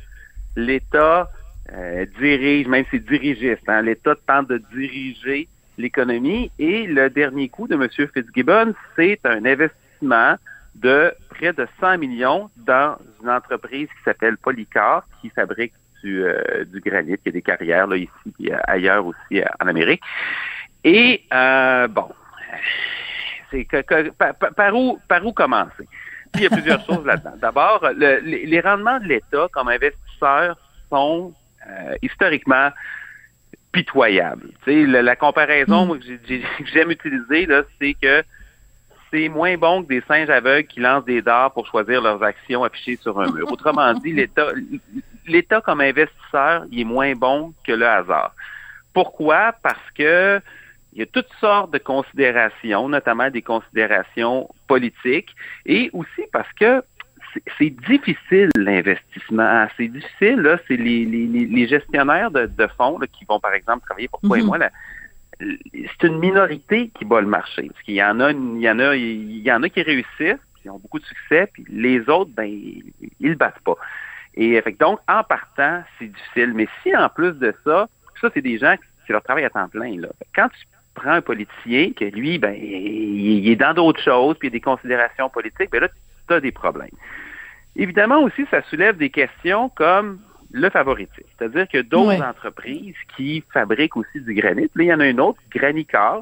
[0.56, 1.30] l'État
[1.74, 5.48] euh, dirige, même c'est dirigiste, hein, l'État tente de diriger
[5.80, 10.36] l'économie et le dernier coup de Monsieur Fitzgibbon, c'est un investissement
[10.76, 16.64] de près de 100 millions dans une entreprise qui s'appelle Polycar, qui fabrique du, euh,
[16.66, 18.12] du granit, qui a des carrières là, ici
[18.42, 20.02] et ailleurs aussi euh, en Amérique.
[20.84, 22.10] Et euh, bon,
[23.52, 25.88] c'est que, que- par, par- par où par où commencer?
[26.32, 27.34] Puis, il y a plusieurs choses là-dedans.
[27.42, 30.58] D'abord, le- les, les rendements de l'État comme investisseur
[30.90, 31.34] sont
[31.68, 32.70] euh, historiquement
[33.72, 34.50] pitoyables.
[34.64, 37.48] Tu sais, le- la comparaison moi, que j'ai- j'ai- que j'aime utiliser,
[37.80, 38.24] c'est que
[39.12, 42.64] c'est moins bon que des singes aveugles qui lancent des dards pour choisir leurs actions
[42.64, 43.52] affichées sur un mur.
[43.52, 44.48] Autrement dit, l'État,
[45.26, 48.34] l'État comme investisseur, il est moins bon que le hasard.
[48.94, 49.54] Pourquoi?
[49.64, 50.40] Parce que
[50.94, 56.84] il y a toutes sortes de considérations, notamment des considérations politiques, et aussi parce que
[57.58, 59.68] c'est- difficile l'investissement.
[59.78, 63.40] C'est difficile, là, c'est les, les, les- les gestionnaires de, de fonds là, qui vont,
[63.40, 64.48] par exemple, travailler pour toi et Mhm.
[64.48, 64.70] moi, là,
[65.40, 67.70] c'est une minorité qui bat le marché.
[67.72, 70.38] Parce qu'il y en a, il y en a, il y en a qui réussissent,
[70.62, 72.84] qui ont beaucoup de succès, puis les autres, ben, ils,
[73.22, 73.76] le battent pas.
[74.36, 76.54] Et fait donc, en partant, c'est difficile.
[76.54, 77.88] Mais si en plus de ça,
[78.20, 80.00] ça, c'est des gens qui c'est leur travail à temps plein.
[80.00, 80.10] Là.
[80.36, 84.50] Quand tu prends un politicien, que lui, ben, il, il est dans d'autres choses, puis
[84.50, 85.88] il y a des considérations politiques, ben là,
[86.40, 86.90] des problèmes.
[87.76, 90.20] Évidemment aussi, ça soulève des questions comme
[90.52, 91.28] le favoritisme.
[91.38, 95.20] C'est-à-dire que d'autres entreprises qui fabriquent aussi du granit, là, il y en a une
[95.22, 96.22] autre, Granicar,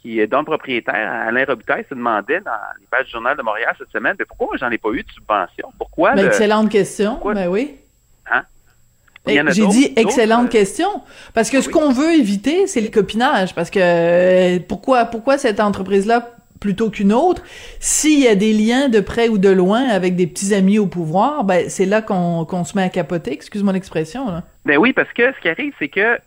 [0.00, 0.94] qui est dont le propriétaire,
[1.28, 4.56] Alain Robitaille, se demandait dans les pages du Journal de Montréal cette semaine, mais pourquoi
[4.56, 5.70] j'en ai pas eu de subvention?
[5.76, 7.12] Pourquoi Ben, le- excellente question.
[7.14, 7.76] pourquoi- Ben oui.
[8.30, 8.42] Hein?
[9.26, 10.88] A J'ai dit excellente euh, question
[11.34, 11.74] parce que ce oui.
[11.74, 13.54] qu'on veut éviter, c'est le copinage.
[13.54, 17.42] Parce que euh, pourquoi pourquoi cette entreprise-là plutôt qu'une autre
[17.80, 20.86] S'il y a des liens de près ou de loin avec des petits amis au
[20.86, 23.32] pouvoir, ben c'est là qu'on se met à capoter.
[23.32, 24.26] Excuse-moi l'expression.
[24.30, 24.42] Là.
[24.64, 26.18] Ben oui, parce que ce qui arrive, c'est que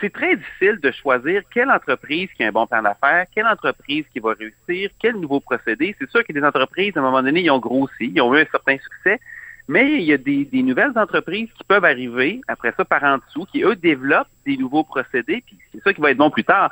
[0.00, 4.04] c'est- très difficile de choisir quelle entreprise qui a un bon plan d'affaires, quelle entreprise
[4.12, 5.94] qui va réussir, quel nouveau procédé.
[5.98, 8.40] C'est sûr que des entreprises, à un moment donné, ils ont grossi, ils ont eu
[8.40, 9.20] un certain succès,
[9.68, 13.18] mais il y a des, des nouvelles entreprises qui peuvent arriver, après ça, par en
[13.18, 16.44] dessous, qui, eux, développent des nouveaux procédés, puis c'est ça qui va être bon plus
[16.44, 16.70] tard.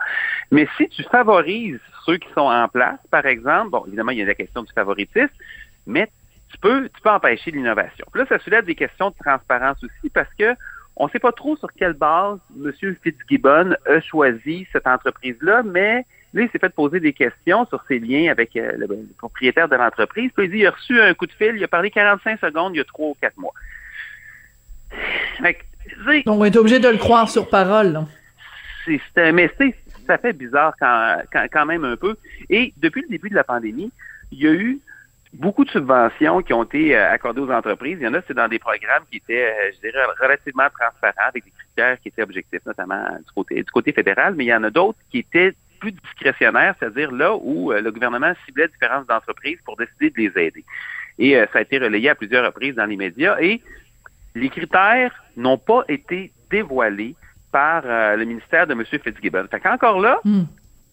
[0.51, 4.23] Mais si tu favorises ceux qui sont en place, par exemple, bon, évidemment, il y
[4.23, 5.29] a la question du favoritisme,
[5.87, 6.09] mais
[6.51, 8.07] tu peux, tu peux empêcher l'innovation.
[8.15, 10.55] Là, ça soulève des questions de transparence aussi parce que
[10.97, 12.97] on ne sait pas trop sur quelle base M.
[13.03, 16.07] Fitzgibbon a choisi cette entreprise-là, mais
[16.43, 19.77] il s'est fait poser des questions sur ses liens avec euh, le, le propriétaire de
[19.77, 20.31] l'entreprise.
[20.37, 22.75] Puis il dit il a reçu un coup de fil, il a parlé 45 secondes
[22.75, 23.53] il y a trois ou quatre mois.
[25.43, 25.61] Fait que,
[26.29, 28.01] on est obligé de le croire sur parole.
[29.15, 29.75] c'est, mais c'est-
[30.07, 32.17] ça fait bizarre quand, quand, quand même un peu.
[32.49, 33.91] Et depuis le début de la pandémie,
[34.31, 34.79] il y a eu
[35.33, 37.99] beaucoup de subventions qui ont été euh, accordées aux entreprises.
[38.01, 41.29] Il y en a, c'est dans des programmes qui étaient, euh, je dirais, relativement transparents,
[41.29, 44.55] avec des critères qui étaient objectifs, notamment du côté, du côté fédéral, mais il y
[44.55, 49.11] en a d'autres qui étaient plus discrétionnaires, c'est-à-dire là où euh, le gouvernement ciblait différentes
[49.11, 50.65] entreprises pour décider de les aider.
[51.19, 53.37] Et euh, ça a été relayé à plusieurs reprises dans les médias.
[53.41, 53.63] Et
[54.35, 57.15] les critères n'ont pas été dévoilés
[57.53, 58.85] par euh, le ministère de M.
[58.85, 59.47] Fitzgibbon.
[59.51, 60.45] Fait qu'encore là, Hmm.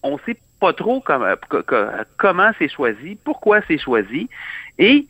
[0.02, 4.28] on sait pas trop comment, co- co- comment c'est choisi, pourquoi c'est choisi.
[4.78, 5.06] Et,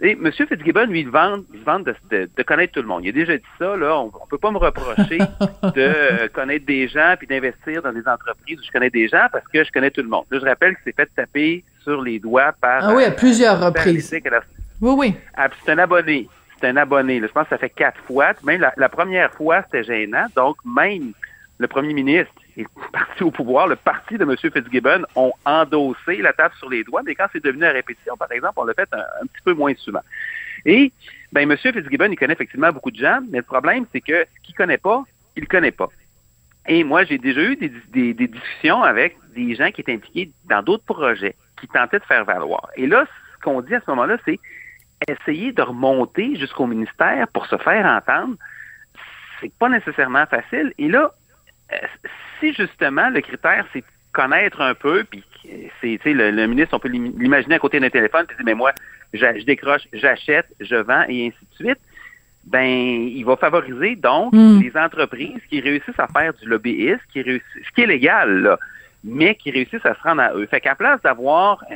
[0.00, 0.30] et M.
[0.32, 3.04] Fitzgibbon, lui, il vante, il vante de, de- de connaître tout le monde.
[3.04, 5.18] Il a déjà dit ça, là, on, on peut pas me reprocher
[5.62, 9.26] de euh, connaître des gens puis d'investir dans des entreprises où je connais des gens
[9.32, 10.24] parce que je connais tout le monde.
[10.30, 12.88] Là, je rappelle qu'il s'est fait taper sur les doigts par...
[12.88, 14.08] Ah oui, à euh, plusieurs reprises.
[14.10, 14.42] politique à la-
[14.80, 15.14] Oui, oui.
[15.36, 16.28] ah, puis c'est un abonné.
[16.60, 17.18] C'est un abonné.
[17.20, 17.26] là.
[17.26, 18.32] Je pense que ça fait quatre fois.
[18.44, 20.26] Même la, la première fois, c'était gênant.
[20.36, 21.12] Donc, même
[21.58, 23.66] le premier ministre est parti au pouvoir.
[23.66, 24.36] Le parti de M.
[24.36, 27.02] Fitzgibbon ont endossé la table sur les doigts.
[27.04, 29.74] Mais quand c'est devenu à répétition, par exemple, on l'a fait un, petit peu moins
[29.76, 30.02] souvent.
[30.64, 30.92] Et,
[31.32, 31.56] ben, M.
[31.56, 33.20] Fitzgibbon, il connaît effectivement beaucoup de gens.
[33.30, 35.04] Mais le problème, c'est que ce qu'il connaît pas,
[35.36, 35.88] il le connaît pas.
[36.66, 37.70] Et moi, j'ai déjà eu des,
[38.12, 42.24] des- discussions avec des gens qui étaient impliqués dans d'autres projets, qui tentaient de faire
[42.24, 42.68] valoir.
[42.76, 44.38] Et là, ce qu'on dit à ce moment-là, c'est
[45.08, 48.36] essayer de remonter jusqu'au ministère pour se faire entendre.
[49.40, 50.74] C'est pas nécessairement facile.
[50.76, 51.12] Et là,
[52.40, 55.22] si justement le critère, c'est connaître un peu, puis
[55.80, 58.54] c'est, le, le ministre, on peut l'im- l'imaginer à côté d'un téléphone, puis dire, mais
[58.54, 58.72] moi,
[59.12, 61.78] je décroche, j'achète, je vends, et ainsi de suite
[62.44, 64.60] ben, il va favoriser donc Mm.
[64.60, 68.58] les entreprises qui réussissent à faire du lobbyisme, qui réussissent, ce qui est légal, là,
[69.04, 70.46] mais qui réussissent à se rendre à eux.
[70.46, 71.74] Fait qu'à place d'avoir euh,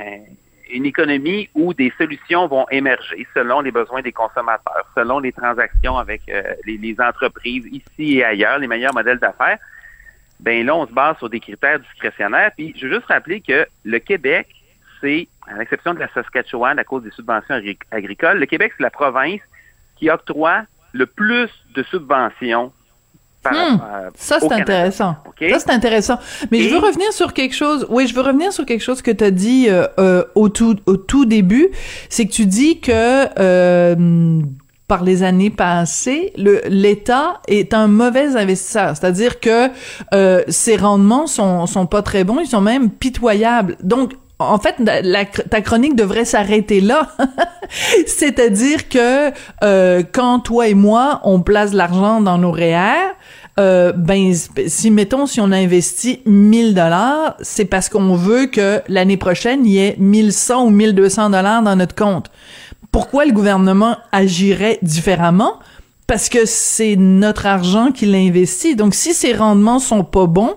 [0.73, 5.99] une économie où des solutions vont émerger selon les besoins des consommateurs, selon les transactions
[5.99, 9.59] avec euh, les, les entreprises ici et ailleurs, les meilleurs modèles d'affaires,
[10.43, 12.51] ben là, on se base sur des critères discrétionnaires.
[12.57, 14.49] Puis, je veux juste rappeler que le Québec,
[15.01, 18.83] c'est, à l'exception de la Saskatchewan à cause des subventions agri- agricoles, le Québec, c'est
[18.83, 19.41] la province
[19.97, 22.73] qui octroie le plus de subventions
[23.43, 23.81] par Hmm.
[23.83, 25.17] euh, Ça, c'est intéressant.
[25.27, 25.45] OK?
[25.51, 26.19] Ça, c'est intéressant.
[26.53, 27.87] Mais je veux revenir sur quelque chose.
[27.89, 30.77] Oui, je veux revenir sur quelque chose que tu as dit euh, euh, au, tout,
[30.87, 31.69] au tout début.
[32.09, 32.93] C'est que tu dis que
[33.41, 34.43] euh,
[34.93, 38.95] par les années passées, l'État est un mauvais investisseur.
[38.95, 39.71] C'est-à-dire que
[40.13, 43.79] euh, ses rendements sont, sont pas très bons, ils sont même pitoyables.
[43.83, 44.77] Donc, en fait,
[45.49, 47.09] ta chronique devrait s'arrêter là.
[48.07, 49.31] C'est-à-dire que
[49.65, 53.15] euh, quand toi et moi, on place l'argent dans nos REER,
[53.59, 54.35] euh, ben
[54.67, 59.65] si mettons si on a investi 1000 dollars, c'est parce qu'on veut que l'année prochaine
[59.67, 62.31] il y ait 1100 ou 1200 dollars dans notre compte.
[62.93, 65.55] Pourquoi le gouvernement agirait différemment?
[66.07, 68.77] Parce que c'est notre argent qu'il investit.
[68.77, 70.55] Donc, si ses rendements sont pas bons,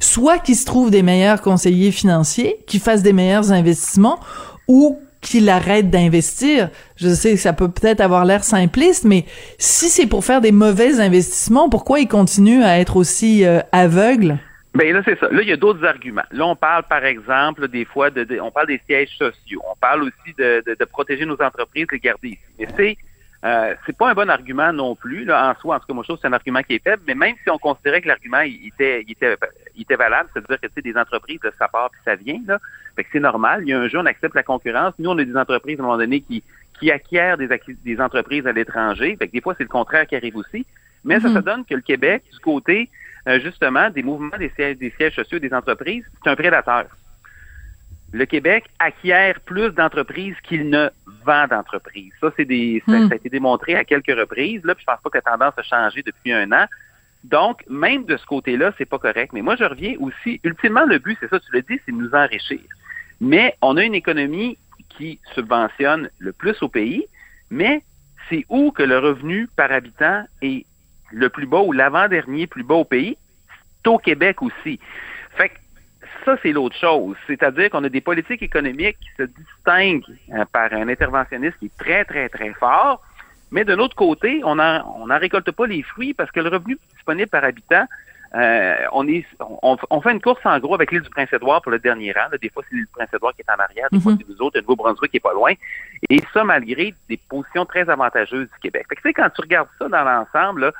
[0.00, 4.18] soit qu'il se trouve des meilleurs conseillers financiers, qui fassent des meilleurs investissements,
[4.66, 6.70] ou qu'il arrête d'investir.
[6.96, 9.26] Je sais que ça peut peut-être avoir l'air simpliste, mais
[9.58, 14.38] si c'est pour faire des mauvais investissements, pourquoi il continue à être aussi euh, aveugle?
[14.74, 15.28] Ben là, c'est ça.
[15.30, 16.24] Là, il y a d'autres arguments.
[16.32, 19.62] Là, on parle, par exemple, des fois, de, de- on parle des sièges sociaux.
[19.70, 22.38] On parle aussi de, de, de protéger nos entreprises, les garder ici.
[22.58, 22.96] Mais c'est,
[23.44, 25.76] euh, c'est pas un bon argument non plus, là, en soi.
[25.76, 27.02] En tout cas, moi, je trouve que c'est un argument qui est faible.
[27.06, 29.36] Mais même si on considérait que l'argument il était, il était,
[29.76, 32.40] il était valable, c'est-à-dire que, tu sais, des entreprises, là, ça part puis ça vient,
[32.46, 32.58] là.
[32.96, 33.60] Fait que c'est normal.
[33.62, 34.94] Il y a un jour, on accepte la concurrence.
[34.98, 36.42] Nous, on a des entreprises, à un moment donné, qui,
[36.80, 37.48] qui acquièrent des,
[37.84, 39.14] des entreprises à l'étranger.
[39.20, 40.66] Fait que des fois, c'est le contraire qui arrive aussi.
[41.04, 41.34] Mais ça, Mhm.
[41.34, 42.88] ça donne que le Québec, du côté,
[43.28, 46.86] euh, justement, des mouvements des sièges, des sièges sociaux des entreprises, c'est un prédateur.
[48.12, 50.88] Le Québec acquiert plus d'entreprises qu'il ne
[51.24, 52.12] vend d'entreprises.
[52.20, 53.08] Ça, c'est des, ça, Hmm.
[53.08, 54.62] ça a été démontré à quelques reprises.
[54.64, 56.66] Là, puis je pense pas que la tendance a changé depuis un an.
[57.24, 59.32] Donc, même de ce côté-là, c'est pas correct.
[59.32, 60.40] Mais moi, je reviens aussi.
[60.44, 62.60] Ultimement, le but, c'est ça, tu le dis, c'est de nous enrichir.
[63.20, 64.58] Mais on a une économie
[64.90, 67.06] qui subventionne le plus au pays,
[67.50, 67.82] mais
[68.28, 70.66] c'est où que le revenu par habitant est
[71.14, 73.16] le plus bas ou l'avant-dernier plus bas au pays,
[73.82, 74.80] c'est au Québec aussi.
[75.36, 75.54] Fait que
[76.24, 77.16] ça, c'est l'autre chose.
[77.26, 81.78] C'est-à-dire qu'on a des politiques économiques qui se distinguent euh, par un interventionniste qui est
[81.78, 83.02] très, très, très fort.
[83.50, 86.48] Mais de l'autre côté, on n'en on en récolte pas les fruits parce que le
[86.48, 87.86] revenu disponible par habitant,
[88.34, 89.24] euh, on, est,
[89.62, 92.28] on, on, fait une course en gros avec l'île du Prince-Édouard pour le dernier rang.
[92.40, 94.56] Des fois, c'est l'île du Prince-Édouard qui est en arrière, des fois, c'est nous autres,
[94.56, 95.52] le Nouveau-Brunswick qui est pas loin.
[96.10, 98.86] Et ça, malgré des positions très avantageuses du Québec.
[98.88, 100.72] Fait que, tu sais, quand tu regardes ça dans l'ensemble, là,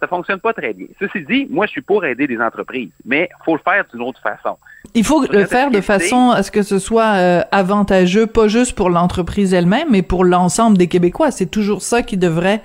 [0.00, 0.86] ça fonctionne pas très bien.
[1.00, 4.20] Ceci dit, moi, je suis pour aider les entreprises, mais faut le faire d'une autre
[4.20, 4.56] façon.
[4.94, 8.72] Il faut le faire de façon à ce que ce soit euh, avantageux, pas juste
[8.74, 11.30] pour l'entreprise elle-même, mais pour l'ensemble des Québécois.
[11.30, 12.62] C'est toujours ça qui devrait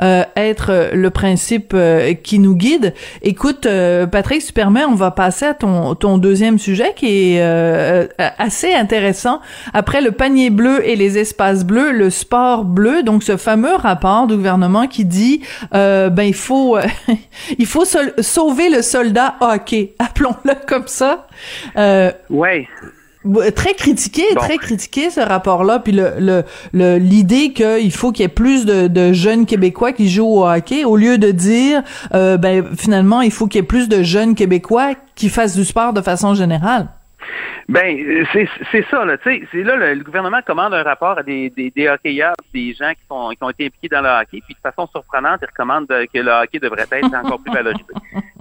[0.00, 1.76] euh, être euh, le principe
[2.22, 2.94] qui nous guide.
[3.22, 3.66] Écoute,
[4.10, 7.40] Patrick, si tu permets, on va passer à ton, ton deuxième sujet qui est
[8.18, 9.40] assez intéressant.
[9.72, 14.26] Après le panier bleu et les espaces bleus, le sport bleu, donc ce fameux rapport
[14.26, 16.67] du gouvernement qui dit, ben il faut,
[17.58, 21.26] il faut sauver le soldat hockey, appelons-le comme ça.
[21.76, 22.66] Euh, ouais.
[23.54, 28.64] Très critiqué, très critiqué ce rapport-là, puis le l'idée qu'il faut qu'il y ait plus
[28.64, 31.82] de, jeunes Québécois qui jouent au hockey, au lieu de dire
[32.14, 35.64] euh, ben finalement il faut qu'il y ait plus de jeunes Québécois qui fassent du
[35.64, 36.88] sport de façon générale.
[37.68, 39.18] Ben, c'est ça, là.
[39.18, 42.72] Tu sais, c'est là, le, gouvernement commande un rapport à des, des, des hockeyeurs, des
[42.72, 45.46] gens qui, sont, qui ont été impliqués dans le hockey, puis de façon surprenante, ils
[45.46, 47.84] recommandent que le hockey devrait être encore plus valorisé.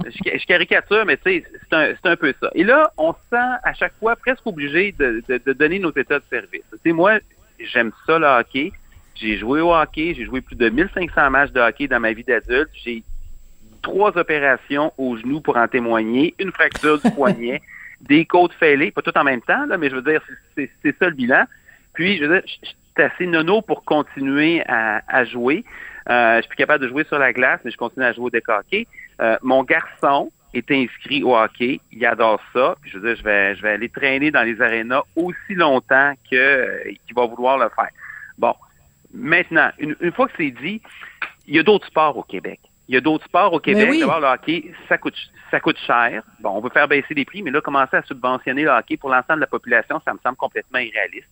[0.06, 2.50] Je, caricature, mais tu sais, c'est un, un, peu ça.
[2.56, 5.92] Et là, on se sent à chaque fois presque obligé de, de, de donner nos
[5.92, 6.64] états de service.
[6.72, 7.20] Tu sais, moi,
[7.60, 8.72] j'aime ça, le hockey.
[9.16, 12.24] J'ai joué au hockey, j'ai joué plus de 1500 matchs de hockey dans ma vie
[12.24, 12.70] d'adulte.
[12.74, 13.04] J'ai
[13.82, 17.62] trois opérations au genou pour en témoigner, une fracture du poignet
[18.02, 20.22] des côtes fêlées, pas tout en même temps, là, mais je veux dire,
[20.56, 21.46] c'est ça le bilan.
[21.94, 25.64] Puis, je veux dire, je suis assez nono pour continuer à, jouer.
[26.10, 28.26] Euh, je suis plus capable de jouer sur la glace, mais je continue à jouer
[28.26, 28.88] au deck hockey.
[29.20, 31.80] Euh, mon garçon est inscrit au hockey.
[31.92, 32.76] Il adore ça.
[32.82, 36.14] Puis je veux dire, je vais, je vais aller traîner dans les arénas aussi longtemps
[36.30, 37.90] qu'il va vouloir le faire.
[38.38, 38.54] Bon.
[39.14, 40.82] Maintenant, une, une fois que c'est dit,
[41.48, 42.60] il y a d'autres sports au Québec.
[42.90, 44.00] Il y a d'autres sports au Québec.
[44.00, 45.18] D'abord, le hockey, ça coûte,
[45.52, 46.24] ça coûte cher.
[46.40, 49.10] Bon, on veut faire baisser les prix, mais là, commencer à subventionner le hockey pour
[49.10, 51.28] l'ensemble de la population, ça me semble complètement irréaliste.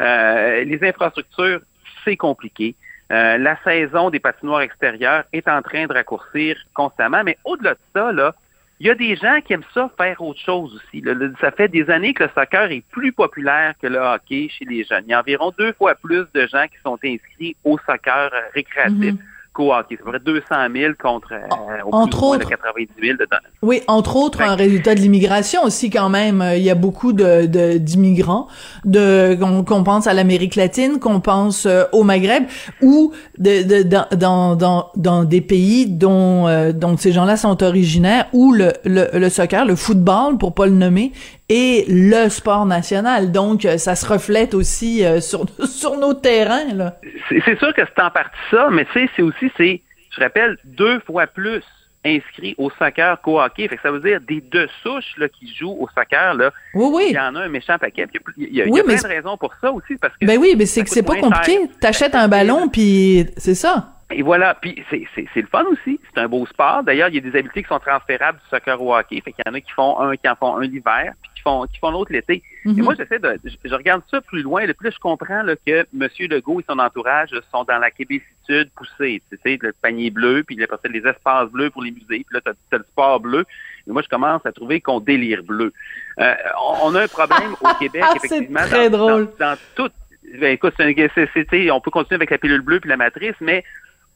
[0.00, 1.60] Euh, les infrastructures,
[2.04, 2.74] c'est compliqué.
[3.12, 7.80] Euh, la saison des patinoires extérieures est en train de raccourcir constamment, mais au-delà de
[7.94, 8.34] ça, là,
[8.80, 11.02] il y a des gens qui aiment ça faire autre chose aussi.
[11.40, 14.84] ça fait des années que le soccer est plus populaire que le hockey chez les
[14.84, 15.04] jeunes.
[15.06, 19.14] Il y a environ deux fois plus de gens qui sont inscrits au soccer récréatif.
[19.14, 19.96] Mm-hmm co-hockey.
[19.98, 23.36] C'est vrai 200 000 contre euh, entre autres, 90 000 dedans.
[23.62, 26.44] Oui, entre autres, un résultat de l'immigration aussi quand même.
[26.56, 27.46] Il y a beaucoup de
[27.78, 28.48] d'immigrants,
[28.84, 32.44] de, qu'on pense à l'Amérique latine, qu'on pense euh, au Maghreb,
[32.82, 38.26] ou de, de, dans, dans, dans des pays dont, euh, dont ces gens-là sont originaires,
[38.32, 41.12] où le, le, le soccer, le football, pour pas le nommer,
[41.48, 43.32] et le sport national.
[43.32, 46.72] Donc, euh, ça se reflète aussi euh, sur, sur nos terrains.
[46.74, 46.96] Là.
[47.28, 49.80] C'est sûr que c'est en partie ça, mais tu sais, c'est aussi, c'est,
[50.10, 51.62] je rappelle, deux fois plus
[52.04, 53.68] inscrits au soccer qu'au hockey.
[53.68, 56.34] Fait que ça veut dire des deux souches là, qui jouent au soccer.
[56.34, 57.06] Là, oui, oui.
[57.10, 58.06] Il y en a un méchant paquet.
[58.36, 59.96] Il y a, il y a, plein de raisons pour ça aussi.
[59.96, 61.68] Parce que ben oui, mais c'est que c'est pas compliqué.
[61.80, 63.95] T'achètes un ballon, puis c'est ça.
[64.12, 65.00] Et voilà, puis c'est
[65.34, 66.84] le fun aussi, c'est un beau sport.
[66.84, 69.20] D'ailleurs, il y a des habiletés qui sont transférables du soccer au hockey.
[69.20, 71.42] Fait qu'il y en a qui font un, qui en font un l'hiver, puis qui
[71.42, 72.34] font, qui font l'autre l'été.
[72.64, 72.82] Et Mhm.
[72.84, 74.64] moi, j'essaie de, je, je regarde ça plus loin.
[74.64, 76.08] Le plus je comprends là, que M.
[76.30, 79.22] Legault et son entourage sont dans la québécitude poussée.
[79.28, 82.40] Tu sais, le panier bleu, puis ça, les espaces bleus pour les musées, puis là,
[82.44, 83.44] t'as as le sport bleu.
[83.88, 85.72] Et moi, je commence à trouver qu'on délire bleu.
[86.20, 88.60] Euh, on, on a un problème au Québec, effectivement.
[88.62, 89.28] C'est très dans, drôle.
[89.40, 89.90] Dans, dans tout.
[90.40, 92.96] Ben, écoute, c'est un- c'est- c'est- on peut continuer avec la pilule bleue puis la
[92.96, 93.62] matrice, mais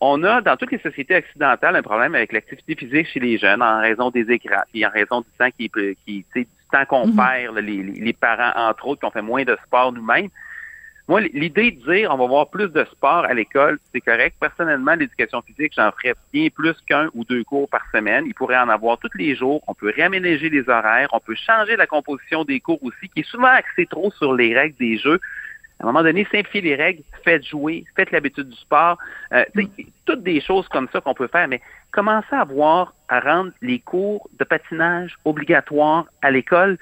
[0.00, 3.62] on a dans toutes les sociétés occidentales un problème avec l'activité physique chez les jeunes
[3.62, 5.70] en raison des écrans, puis en raison du temps qui,
[6.06, 7.16] qui du temps qu'on Mhm.
[7.16, 10.28] perd, là, les, parents entre autres, qu'on fait moins de sport nous-mêmes.
[11.08, 14.36] Moi, l'idée de dire on va voir plus de sport à l'école, c'est correct.
[14.38, 18.24] Personnellement, l'éducation physique, j'en ferais bien plus qu'un ou deux cours par semaine.
[18.26, 19.60] Il pourrait en avoir tous les jours.
[19.66, 21.08] On peut réaménager les horaires.
[21.12, 24.56] On peut changer la composition des cours aussi, qui est souvent axée trop sur les
[24.56, 25.20] règles des jeux.
[25.80, 28.98] À un moment donné, simplifier les règles, faites jouer, faites l'habitude du sport.
[29.32, 29.68] Euh, sais,
[30.04, 33.78] toutes des choses comme ça qu'on peut faire, mais commencer à voir, à rendre les
[33.78, 36.76] cours de patinage obligatoires à l'école.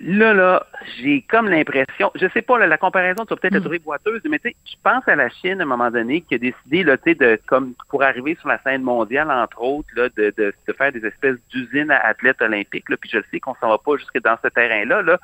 [0.00, 0.64] Là, là,
[1.00, 4.22] j'ai comme l'impression, je sais pas, là, la comparaison, tu vas peut-être la trouver boiteuse,
[4.30, 6.84] mais tu sais, je pense à la Chine à un moment donné qui a décidé,
[6.84, 10.32] là, tu sais, de, comme, pour arriver sur la scène mondiale, entre autres, là, de,
[10.36, 13.70] de, de faire des espèces d'usines à athlètes olympiques, là, puis je sais qu'on s'en
[13.70, 15.18] va pas jusque dans ce terrain-là, là,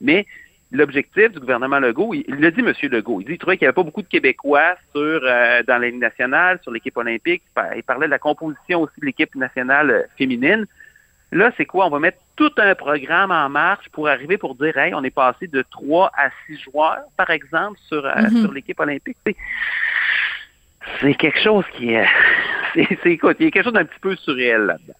[0.00, 0.26] mais
[0.72, 2.72] l'objectif du gouvernement Legault, il l'a dit, M.
[2.90, 5.78] Legault, il dit qu'il trouvait qu'il n'y avait pas beaucoup de Québécois sur euh, dans
[5.78, 7.42] la nationale, sur l'équipe olympique.
[7.76, 10.66] Il parlait de la composition aussi de l'équipe nationale euh, féminine.
[11.32, 11.86] Là, c'est quoi?
[11.86, 15.10] On va mettre tout un programme en marche pour arriver pour dire, hey, on est
[15.14, 18.40] passé de 3 à 6 joueurs, par exemple, sur, euh, Mm-hmm.
[18.42, 19.16] sur l'équipe olympique.
[19.24, 22.06] C'est- quelque chose qui est...
[22.74, 24.94] C'est, c'est- écoute, il y a quelque chose d'un petit peu surréel là-dedans.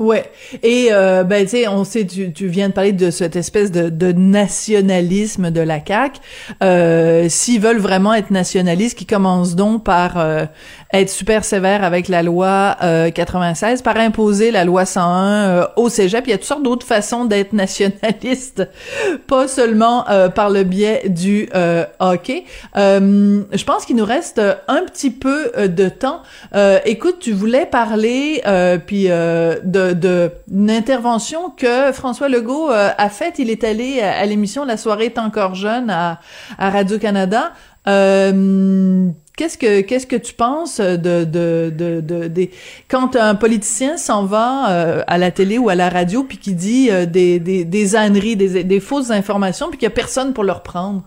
[0.00, 0.24] Ouais.
[0.62, 3.70] Et euh, ben tu sais, on sait, tu, tu viens de parler de cette espèce
[3.70, 6.20] de, de nationalisme de la CAC.
[6.62, 10.46] Euh, S'ils veulent vraiment être nationalistes, qui commencent donc par euh,
[10.94, 15.90] être super sévères avec la loi euh, 96, par imposer la loi 101 euh, au
[15.90, 16.26] Cégep.
[16.26, 18.66] Il y a toutes sortes d'autres façons d'être nationaliste,
[19.26, 22.44] pas seulement euh, par le biais du euh, hockey.
[22.78, 26.22] Euh, je pense qu'il nous reste un petit peu euh, de temps.
[26.54, 29.56] Euh, écoute, tu voulais parler euh, puis euh,
[29.94, 30.30] de
[30.68, 33.38] intervention que François Legault euh, a faite.
[33.38, 36.20] Il est allé à, l'émission La soirée est encore jeune à,
[36.58, 37.52] Radio Canada.
[37.86, 42.48] Euh, Qu'est-ce que qu'est-ce que tu penses de de de,
[42.90, 46.52] quand un politicien s'en va euh, à la télé ou à la radio puis qui
[46.52, 50.44] dit des des des âneries, des des fausses informations puis qu'il y a personne pour
[50.44, 51.04] le reprendre?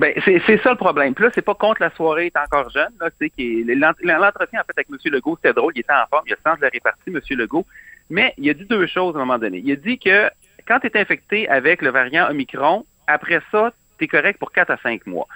[0.00, 1.14] Ben, c'est ça le problème.
[1.14, 2.88] Puis là, c'est pas contre la soirée est encore jeune.
[2.98, 4.96] L'entretien en fait avec M.
[5.12, 5.72] Legault, c'était drôle.
[5.76, 6.24] Il était en forme.
[6.26, 7.20] Il a le sens de la répartie, M.
[7.38, 7.66] Legault.
[8.10, 9.62] Mais il a dit deux choses à un moment donné.
[9.64, 10.28] Il a dit que
[10.66, 14.70] quand tu es infecté avec le variant Omicron, après ça, tu es correct pour 4
[14.70, 15.26] à 5 mois.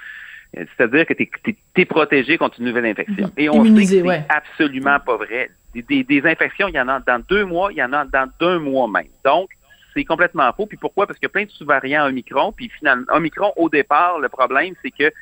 [0.52, 1.28] C'est-à-dire que tu
[1.76, 3.30] es, protégé contre une nouvelle infection.
[3.36, 4.24] Et on Immunisé, sait que c'est ouais.
[4.28, 5.50] absolument pas vrai.
[5.74, 8.04] Des, des- des infections, il y en a dans deux mois, il y en a
[8.04, 9.08] dans deux mois même.
[9.24, 9.50] Donc,
[9.92, 10.66] c'est complètement faux.
[10.66, 11.06] Puis pourquoi?
[11.06, 12.52] Parce qu'il y a plein de sous-variants Omicron.
[12.52, 15.12] Puis finalement, Omicron, au départ, le problème, c'est que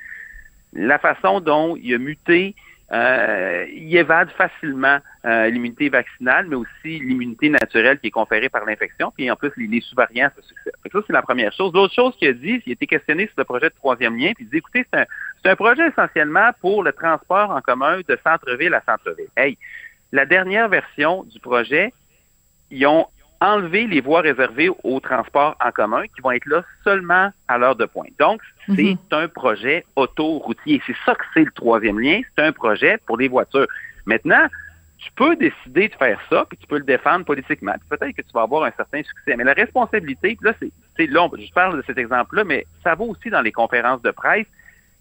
[0.74, 2.54] la façon dont il a muté,
[2.92, 8.66] euh, il évade facilement euh, l'immunité vaccinale, mais aussi l'immunité naturelle qui est conférée par
[8.66, 9.10] l'infection.
[9.16, 10.74] Puis en plus, les, sous-variants se succèdent.
[10.92, 11.72] Ça, c'est la première chose.
[11.72, 14.32] L'autre chose qu'il a dit, il a été questionné sur le projet de troisième lien,
[14.34, 15.06] puis il dit, écoutez, c'est un,
[15.42, 19.30] c'est un projet essentiellement pour le transport en commun de centre-ville à centre-ville.
[19.36, 19.56] Hey,
[20.12, 21.94] la dernière version du projet,
[22.70, 23.06] ils ont
[23.42, 27.76] enlevé les voies réservées au transport en commun qui vont être là seulement à l'heure
[27.76, 28.12] de pointe.
[28.18, 28.40] Donc,
[28.76, 28.98] c'est Mhm.
[29.10, 30.80] un projet autoroutier.
[30.86, 32.20] C'est ça que c'est le troisième lien.
[32.36, 33.66] C'est un projet pour les voitures.
[34.06, 34.46] Maintenant,
[34.98, 37.74] tu peux décider de faire ça, puis tu peux le défendre politiquement.
[37.90, 39.34] Peut-être que tu vas avoir un certain succès.
[39.36, 42.94] Mais la responsabilité, puis là, c'est, c'est on- je parle de cet exemple-là, mais ça
[42.94, 44.46] vaut aussi dans les conférences de presse.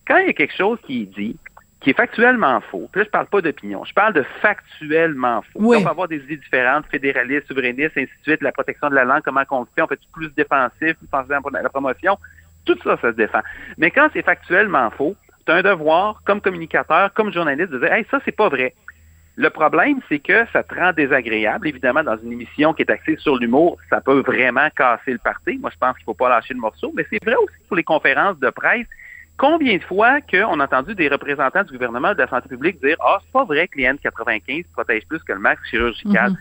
[0.07, 1.37] Quand il y a quelque chose qui est dit,
[1.81, 5.59] qui est factuellement faux, puis là, je parle pas d'opinion, je parle de factuellement faux.
[5.59, 5.77] Oui.
[5.79, 9.03] On peut avoir des idées différentes, fédéralistes, souverainistes, ainsi de suite, la protection de la
[9.03, 12.17] langue, comment on le fait, on fait plus défensif, plus pensé à la promotion,
[12.65, 13.41] tout ça, ça se défend.
[13.77, 15.15] Mais quand c'est factuellement faux,
[15.45, 18.75] tu as un devoir, comme communicateur, comme journaliste, de dire, hey, ça, c'est pas vrai.
[19.35, 21.67] Le problème, c'est que ça te rend désagréable.
[21.67, 25.57] Évidemment, dans une émission qui est axée sur l'humour, ça peut vraiment casser le parti.
[25.57, 26.91] Moi, je pense qu'il faut pas lâcher le morceau.
[26.95, 28.85] Mais c'est vrai aussi pour les conférences de presse.
[29.41, 32.95] Combien de fois qu'on a entendu des représentants du gouvernement de la santé publique dire
[32.99, 36.29] Ah, c'est pas vrai que les N95 protègent plus que le masque chirurgical.
[36.29, 36.37] Mhm.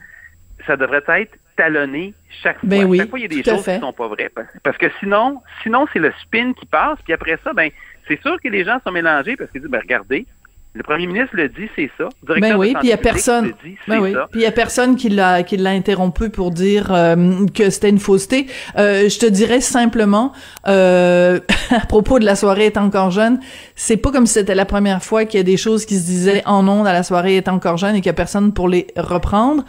[0.67, 2.69] Ça devrait être talonné chaque fois.
[2.69, 4.29] Ben oui, chaque fois, il y a des choses qui sont pas vraies.
[4.29, 6.99] Parce, parce que sinon, sinon c'est le spin qui passe.
[7.03, 7.71] Puis après ça, ben,
[8.07, 10.27] c'est sûr que les gens sont mélangés parce qu'ils disent ben, regardez,
[10.73, 12.09] le premier ministre le dit, c'est ça.
[12.25, 13.47] Directeur Ben oui, puis il y a personne.
[13.47, 16.53] le dit, Ben oui, puis il y a personne qui l'a qui l'a interrompu pour
[16.53, 18.47] dire euh, que c'était une fausseté.
[18.79, 20.33] Euh, je te dirais simplement
[20.69, 21.41] euh,
[21.71, 23.41] à propos de la soirée est encore jeune,
[23.75, 26.07] c'est pas comme si c'était la première fois qu'il y a des choses qui se
[26.07, 28.69] disaient en ondes à la soirée est encore jeune et qu'il y a personne pour
[28.69, 29.65] les reprendre.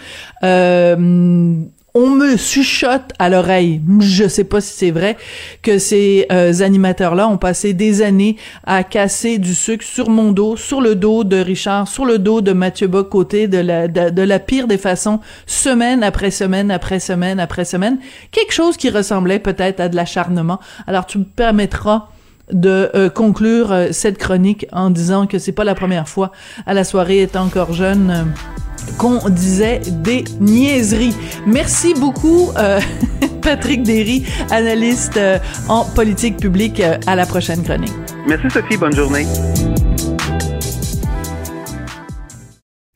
[1.94, 5.18] On me chuchote à l'oreille, je sais pas si c'est vrai,
[5.62, 10.56] que ces euh, animateurs-là ont passé des années à casser du sucre sur mon dos,
[10.56, 14.40] sur le dos de Richard, sur le dos de Mathieu Bock-Côté, de la, de, la
[14.40, 17.98] pire des façons, semaine après semaine, après semaine, après semaine.
[18.32, 20.62] Quelque chose qui ressemblait peut-être à de l'acharnement.
[20.88, 22.08] Alors tu me permettras
[22.54, 26.32] de euh, conclure euh, cette chronique en disant que c'est pas la première fois
[26.66, 28.34] à la soirée est encore jeune
[28.98, 31.16] qu'on disait des niaiseries.
[31.48, 32.80] Merci beaucoup euh,
[33.42, 36.80] Patrick Derry, analyste euh, en politique publique.
[36.80, 37.94] Euh, à la prochaine chronique.
[38.28, 39.26] Merci Sophie, bonne journée.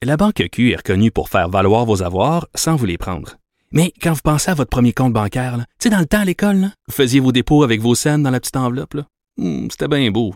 [0.04, 3.38] La Banque Q est reconnue pour faire valoir vos avoirs sans vous les prendre.
[3.72, 6.26] Mais quand vous pensez à votre premier compte bancaire, tu sais, dans le temps à
[6.26, 8.94] l'école, vous faisiez vos dépôts avec vos scènes dans la petite enveloppe.
[8.94, 9.04] là.
[9.38, 10.36] Hmm, C'était bien beau.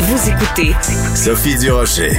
[0.00, 0.76] Vous écoutez
[1.16, 2.12] Sophie Durocher.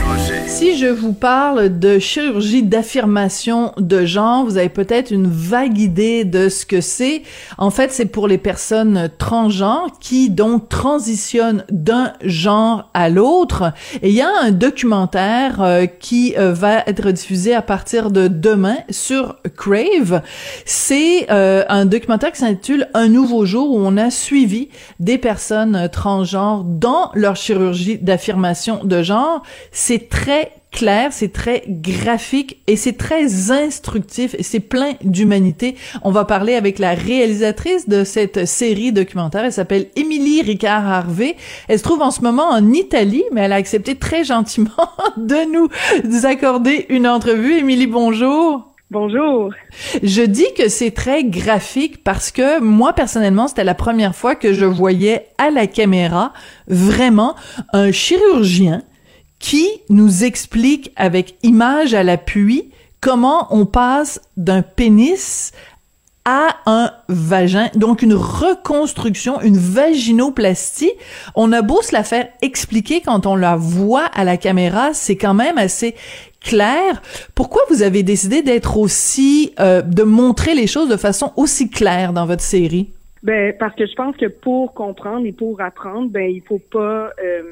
[0.48, 6.26] Si je vous parle de chirurgie d'affirmation de genre, vous avez peut-être une vague idée
[6.26, 7.24] de ce que c'est.
[7.58, 13.72] En fait, c'est pour les personnes transgenres qui donc transitionnent d'un genre à l'autre.
[14.02, 18.28] Et il y a un documentaire euh, qui euh, va être diffusé à partir de
[18.28, 20.22] demain sur Crave.
[20.66, 24.68] C'est euh, un documentaire qui s'intitule Un nouveau jour où on a suivi
[25.00, 27.69] des personnes transgenres dans leur chirurgie
[28.02, 29.44] d'affirmation de genre.
[29.72, 35.76] C'est très clair, c'est très graphique et c'est très instructif et c'est plein d'humanité.
[36.04, 39.46] On va parler avec la réalisatrice de cette série documentaire.
[39.46, 41.36] Elle s'appelle Émilie Ricard Harvey.
[41.68, 44.70] Elle se trouve en ce moment en Italie, mais elle a accepté très gentiment
[45.18, 47.58] de nous accorder une entrevue.
[47.58, 48.69] Émilie, bonjour.
[48.92, 49.54] Bonjour.
[50.02, 54.52] Je dis que c'est très graphique parce que moi personnellement, c'était la première fois que
[54.52, 56.34] je voyais à la caméra
[56.68, 57.36] vraiment
[57.72, 58.82] un chirurgien
[59.38, 65.52] qui nous explique avec image à l'appui comment on passe d'un pénis
[66.26, 70.92] à un vagin, donc une reconstruction, une vaginoplastie.
[71.36, 75.16] On a beau se la faire expliquer quand on la voit à la caméra, c'est
[75.16, 75.96] quand même assez
[76.42, 77.02] clair.
[77.36, 82.14] Pourquoi vous avez décidé d'être aussi, euh, de montrer les choses de façon aussi claire
[82.14, 82.94] dans votre série?
[83.22, 87.12] Ben parce que je pense que pour comprendre et pour apprendre, ben il faut pas
[87.22, 87.44] euh,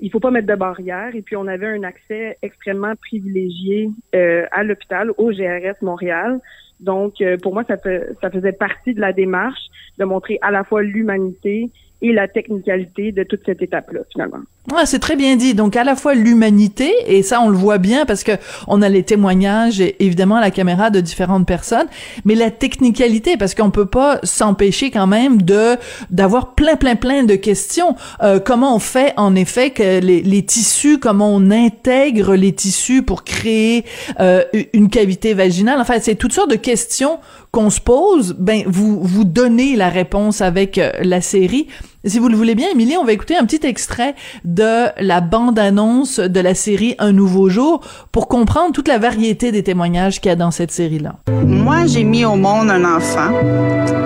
[0.00, 4.46] il faut pas mettre de barrières et puis on avait un accès extrêmement privilégié euh,
[4.50, 6.40] à l'hôpital au GRS Montréal.
[6.80, 7.76] Donc pour moi ça
[8.22, 9.60] ça faisait partie de la démarche
[9.98, 11.70] de montrer à la fois l'humanité
[12.02, 14.38] et la technicalité de toute cette étape-là, finalement.
[14.72, 15.54] Ouais, c'est très bien dit.
[15.54, 18.32] Donc, à la fois l'humanité, et ça, on le voit bien parce que
[18.68, 21.88] on a les témoignages, et évidemment, la caméra de différentes personnes,
[22.24, 25.76] mais la technicalité, parce qu'on peut pas s'empêcher quand même de
[26.10, 27.96] d'avoir plein, plein, plein de questions.
[28.22, 33.02] Euh, comment on fait, en effet, que les, les, tissus, comment on intègre les tissus
[33.02, 33.84] pour créer
[34.20, 35.80] euh, une cavité vaginale?
[35.80, 37.18] Enfin, c'est toutes sortes de questions
[37.50, 38.36] qu'on se pose.
[38.38, 41.66] Ben, vous, vous donnez la réponse avec euh, la série.
[42.06, 44.14] Si vous le voulez bien, Émilie, on va écouter un petit extrait
[44.46, 49.62] de la bande-annonce de la série Un nouveau jour pour comprendre toute la variété des
[49.62, 51.16] témoignages qu'il y a dans cette série-là.
[51.44, 53.32] Moi, j'ai mis au monde un enfant.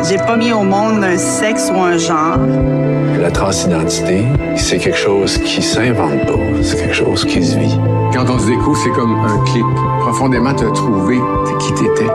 [0.09, 2.39] J'ai pas mis au monde un sexe ou un genre.
[3.21, 4.25] La transidentité,
[4.57, 6.63] c'est quelque chose qui s'invente pas.
[6.63, 7.79] C'est quelque chose qui se vit.
[8.13, 9.65] Quand on se découvre, c'est comme un clic.
[10.01, 11.21] Profondément te trouver
[11.61, 12.11] qui t'étais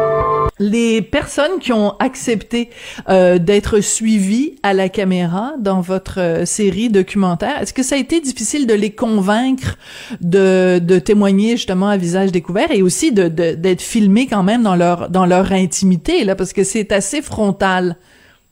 [0.59, 2.69] les personnes qui ont accepté
[3.07, 7.97] euh, d'être suivies à la caméra dans votre euh, série documentaire, est-ce que ça a
[7.97, 9.77] été difficile de les convaincre
[10.21, 14.75] de, de témoigner justement à visage découvert et aussi de d'être filmés quand même dans
[14.75, 17.95] leur dans leur intimité là parce que c'est assez frontal.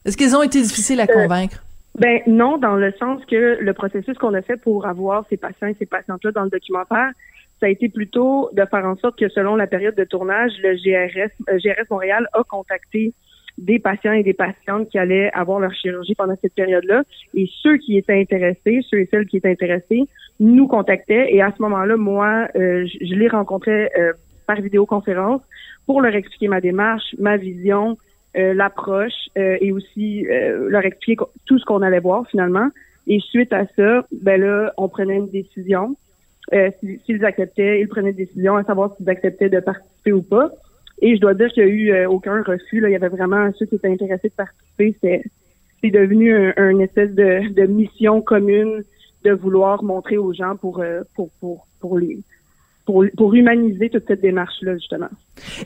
[0.06, 1.64] Est-ce qu'ils ont été difficiles à euh, convaincre?
[1.98, 5.68] Ben non, dans le sens que le processus qu'on a fait pour avoir ces patients
[5.68, 7.12] et ces patientes-là dans le documentaire,
[7.60, 10.76] ça a été plutôt de faire en sorte que selon la période de tournage, le
[10.76, 13.14] GRS, euh, GRS Montréal a contacté
[13.58, 17.04] des patients et des patientes qui allaient avoir leur chirurgie pendant cette période-là.
[17.34, 20.04] Et ceux qui étaient intéressés, ceux et celles qui étaient intéressés,
[20.40, 21.34] nous contactaient.
[21.34, 24.14] Et à ce moment-là, moi, euh, je, les rencontrais euh,
[24.46, 25.42] par vidéoconférence
[25.88, 27.98] pour leur expliquer ma démarche, ma vision,
[28.36, 32.70] l'approche et aussi leur expliquer tout ce qu'on allait voir finalement.
[33.08, 35.96] Et suite à ça, ben là, on prenait une décision
[36.54, 36.70] euh,
[37.06, 40.52] s'ils acceptaient, ils prenaient une décision à savoir s'ils acceptaient de participer ou pas.
[41.02, 42.80] Et je dois dire qu'il n'y a eu euh, aucun refus.
[42.80, 42.90] Là.
[42.90, 44.96] Il y avait vraiment ceux qui étaient intéressés de participer.
[45.02, 45.24] C'est,
[45.92, 48.84] devenu un, espèce de, de, mission commune
[49.24, 52.20] de vouloir montrer aux gens pour, euh, pour, pour, pour les
[52.88, 55.10] pour, pour humaniser toute cette démarche-là, justement.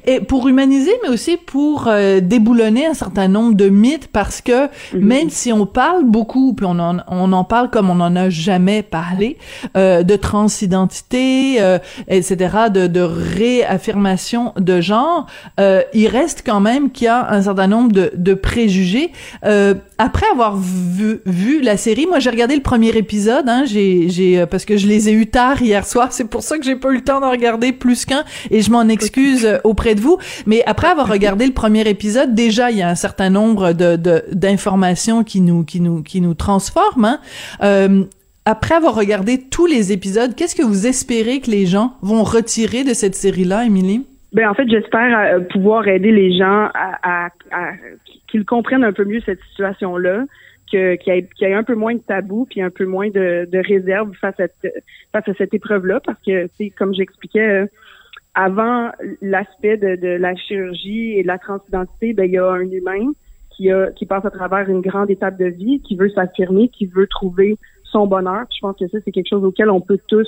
[0.05, 4.67] Et pour humaniser, mais aussi pour euh, déboulonner un certain nombre de mythes, parce que
[4.93, 4.99] Mhm.
[5.05, 8.30] même si on parle beaucoup, puis on en, on en parle comme on n'en a
[8.30, 9.38] jamais parlé,
[9.78, 12.36] euh, de transidentité, euh, etc.,
[12.74, 15.28] de, de réaffirmation de genre,
[15.59, 19.11] euh, il reste quand même qu'il y a un certain nombre de, de préjugés.
[19.45, 24.09] Euh, après avoir vu, vu la série, moi j'ai regardé le premier épisode, hein, j'ai,
[24.09, 26.63] j'ai, euh, parce que je les ai eu tard hier soir, c'est pour ça que
[26.65, 29.95] j'ai pas eu le temps d'en regarder plus qu'un, et je m'en excuse euh, auprès
[29.95, 30.18] de vous.
[30.45, 33.97] Mais après avoir regardé le premier épisode, déjà il y a un certain nombre de,
[34.32, 37.05] d'informations qui nous qui nous qui nous transforment.
[37.05, 37.20] Hein.
[37.64, 38.03] Euh,
[38.45, 42.84] après avoir regardé tous les épisodes, qu'est-ce que vous espérez que les gens vont retirer
[42.84, 44.05] de cette série-là, Émilie?
[44.34, 47.28] Ben en fait, j'espère euh, pouvoir aider les gens à-
[48.32, 50.24] qu'ils comprennent un peu mieux cette situation-là,
[50.72, 54.39] qu'il y, ait- un peu moins de tabou puis un peu moins de, réserve face
[54.39, 54.47] à
[55.22, 57.65] cette, épreuve-là, parce que c'est comme j'expliquais euh,
[58.34, 58.91] avant
[59.22, 63.11] l'aspect de, la chirurgie et de la transidentité, ben il y a un humain
[63.95, 67.57] qui passe à travers une grande étape de vie, qui veut s'affirmer, qui veut trouver
[67.84, 68.45] son bonheur.
[68.55, 70.28] Je pense que ça c'est quelque chose auquel on peut tous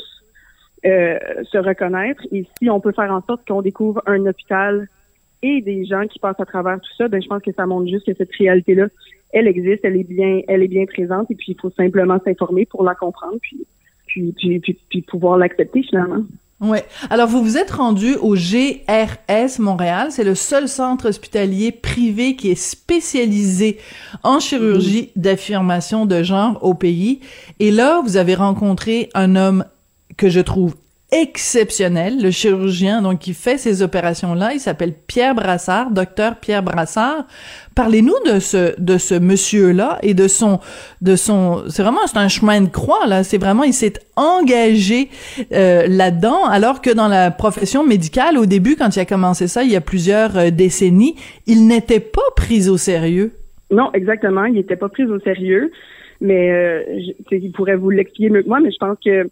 [0.85, 1.17] euh,
[1.49, 2.21] se reconnaître.
[2.31, 4.87] Et si on peut faire en sorte qu'on découvre un hôpital
[5.43, 7.87] et des gens qui passent à travers tout ça, ben je pense que ça montre
[7.87, 8.87] juste que cette réalité-là,
[9.31, 11.29] elle existe, elle est bien, elle est bien présente.
[11.29, 13.67] Et puis il faut simplement s'informer pour la comprendre, puis
[14.07, 16.23] puis puis, puis, puis pouvoir l'accepter finalement.
[16.61, 16.85] Ouais.
[17.09, 22.51] Alors vous vous êtes rendu au GRS Montréal, c'est le seul centre hospitalier privé qui
[22.51, 23.79] est spécialisé
[24.23, 27.19] en chirurgie d'affirmation de genre au pays.
[27.59, 29.65] Et là, vous avez rencontré un homme
[30.15, 30.75] que je trouve
[31.21, 37.25] exceptionnel, le chirurgien donc qui fait ces opérations-là, il s'appelle Pierre Brassard, docteur Pierre Brassard.
[37.75, 40.59] Parlez-nous de ce de ce monsieur-là et de son
[41.01, 45.09] de son c'est vraiment c'est un chemin de croix là, c'est vraiment il s'est engagé
[45.51, 49.63] euh, là-dedans alors que dans la profession médicale au début quand il a commencé ça
[49.63, 51.15] il y a plusieurs euh, décennies,
[51.47, 53.31] il n'était pas pris au sérieux.
[53.71, 54.45] Non, exactement.
[54.45, 55.71] Il n'était pas pris au sérieux,
[56.21, 56.83] mais euh,
[57.31, 59.27] je- il pourrait vous l'expliquer mieux que moi, mais je pense que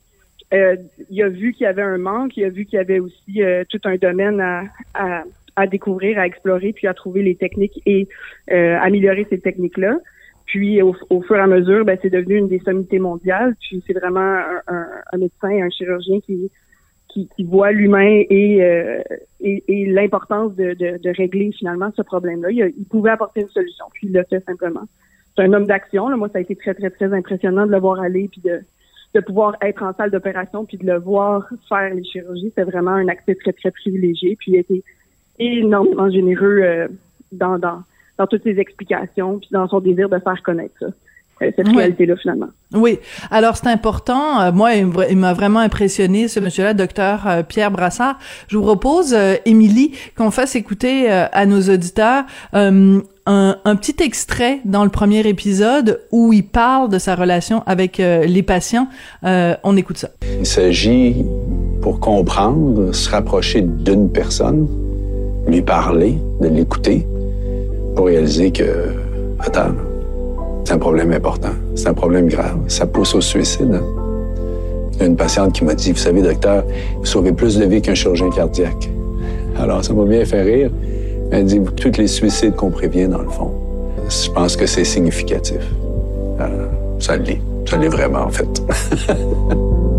[0.53, 0.75] euh,
[1.09, 3.41] il a vu qu'il y avait un manque, il a vu qu'il y avait aussi
[3.41, 5.23] euh, tout un domaine à, à,
[5.55, 8.07] à découvrir, à explorer, puis à trouver les techniques et
[8.51, 9.97] euh, améliorer ces techniques-là.
[10.45, 13.55] Puis au, au fur et à mesure, ben, c'est devenu une des sommités mondiales.
[13.61, 14.19] Puis c'est vraiment
[14.67, 16.51] un, un, médecin, un chirurgien qui
[17.07, 19.01] qui, qui voit l'humain et, euh,
[19.41, 22.51] et, et l'importance de, de, de régler finalement ce problème-là.
[22.51, 24.83] Il, il pouvait apporter une solution, puis il l'a fait simplement.
[25.35, 26.15] C'est un homme d'action.
[26.17, 28.61] Moi, ça a été très, très, très impressionnant de le voir aller, puis de,
[29.13, 32.51] de pouvoir être en salle d'opération, puis de le voir faire les chirurgies.
[32.55, 34.35] C'est vraiment un accès très, très privilégié.
[34.39, 34.83] Puis il a été
[35.39, 36.87] énormément généreux euh,
[37.31, 37.83] dans, dans,
[38.17, 40.85] dans toutes ses explications, puis dans son désir de faire connaître ça,
[41.41, 41.75] euh, cette Ouais.
[41.77, 42.49] réalité-là finalement.
[42.73, 42.99] Oui.
[43.31, 44.39] Alors c'est important.
[44.41, 48.19] Euh, moi, il m'a- vraiment impressionné ce monsieur-là, docteur euh, Pierre Brassard.
[48.47, 53.01] Je vous propose, euh, Émilie, qu'on fasse écouter euh, à nos auditeurs euh,
[53.31, 58.25] un, petit extrait dans le premier épisode où il parle de sa relation avec euh,
[58.25, 58.87] les patients.
[59.23, 60.09] Euh, on écoute ça.
[60.39, 61.15] Il s'agit,
[61.81, 64.67] pour comprendre, se rapprocher d'une personne,
[65.47, 67.07] lui parler, de l'écouter,
[67.95, 68.89] pour réaliser que,
[69.39, 69.71] attends,
[70.65, 73.73] c'est un problème important, c'est un problème grave, ça pousse au suicide.
[73.73, 75.05] hein.
[75.05, 76.63] Une patiente qui m'a dit, vous savez, docteur,
[76.99, 78.89] vous sauvez plus de vies qu'un chirurgien cardiaque.
[79.59, 80.71] Alors, ça m'a bien fait rire.
[81.31, 83.51] Elle dit, tous les suicides qu'on prévient, dans le fond,
[84.09, 85.61] je pense que c'est significatif.
[86.39, 86.67] Euh,
[86.99, 87.41] ça l'est.
[87.65, 88.47] Ça l'est vraiment, en fait.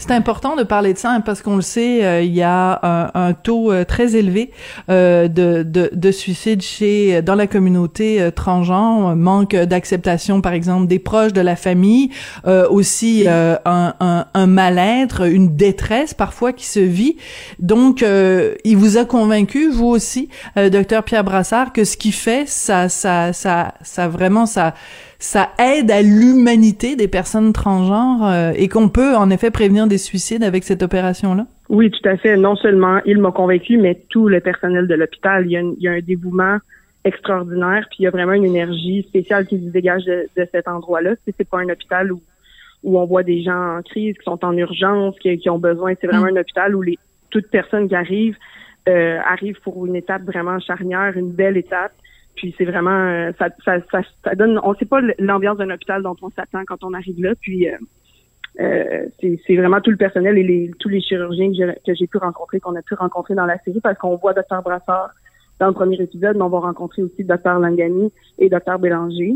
[0.00, 3.10] C'est important de parler de ça hein, parce qu'on le sait, euh, il y a
[3.14, 4.50] un, taux euh, très élevé
[4.88, 10.86] euh, de, de, de suicide chez dans la communauté euh, transgenre, manque d'acceptation par exemple
[10.86, 12.08] des proches de la famille,
[12.46, 17.18] euh, aussi euh, un, un, un mal-être, une détresse parfois qui se vit.
[17.58, 22.14] Donc, euh, il vous a convaincu, vous aussi, euh, docteur Pierre Brassard, que ce qu'il
[22.14, 24.72] fait, ça, ça, ça, ça vraiment, ça
[25.20, 29.98] ça aide à l'humanité des personnes transgenres euh, et qu'on peut en effet prévenir des
[29.98, 31.46] suicides avec cette opération-là?
[31.68, 32.36] Oui, tout à fait.
[32.36, 35.44] Non seulement il m'a convaincu, mais tout le personnel de l'hôpital.
[35.46, 36.56] Il y a, une- il y a un dévouement
[37.04, 40.66] extraordinaire, puis il y a vraiment une énergie spéciale qui se dégage de, de cet
[40.68, 41.12] endroit-là.
[41.24, 42.20] C'est, c'est pas un hôpital où,
[42.82, 45.92] où on voit des gens en crise, qui sont en urgence, qui, qui ont besoin.
[46.00, 46.98] C'est vraiment un hôpital où les
[47.30, 48.36] toute personne qui arrive
[48.88, 51.92] euh, arrive pour une étape vraiment charnière, une belle étape.
[52.40, 56.64] Puis c'est vraiment euh, ça, donne on sait pas l'ambiance d'un hôpital dont on s'attend
[56.66, 57.34] quand on arrive là.
[57.38, 57.76] Puis euh,
[58.60, 61.50] euh, c'est vraiment tout le personnel et les, tous les chirurgiens
[61.86, 64.62] que j'ai, pu rencontrer, qu'on a pu rencontrer dans la série, parce qu'on voit Dr
[64.64, 65.10] Brassard
[65.58, 69.34] dans le premier épisode, mais on va rencontrer aussi Dr Langani et Dr Bélanger,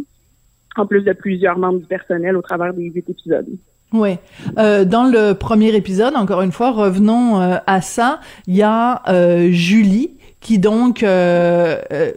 [0.76, 3.50] en plus de plusieurs membres du personnel au travers des huit épisodes.
[3.92, 4.16] Oui.
[4.56, 8.20] Dans le premier épisode, encore une fois, revenons à ça.
[8.46, 9.02] Il y a
[9.50, 12.12] Julie qui donc euh, euh,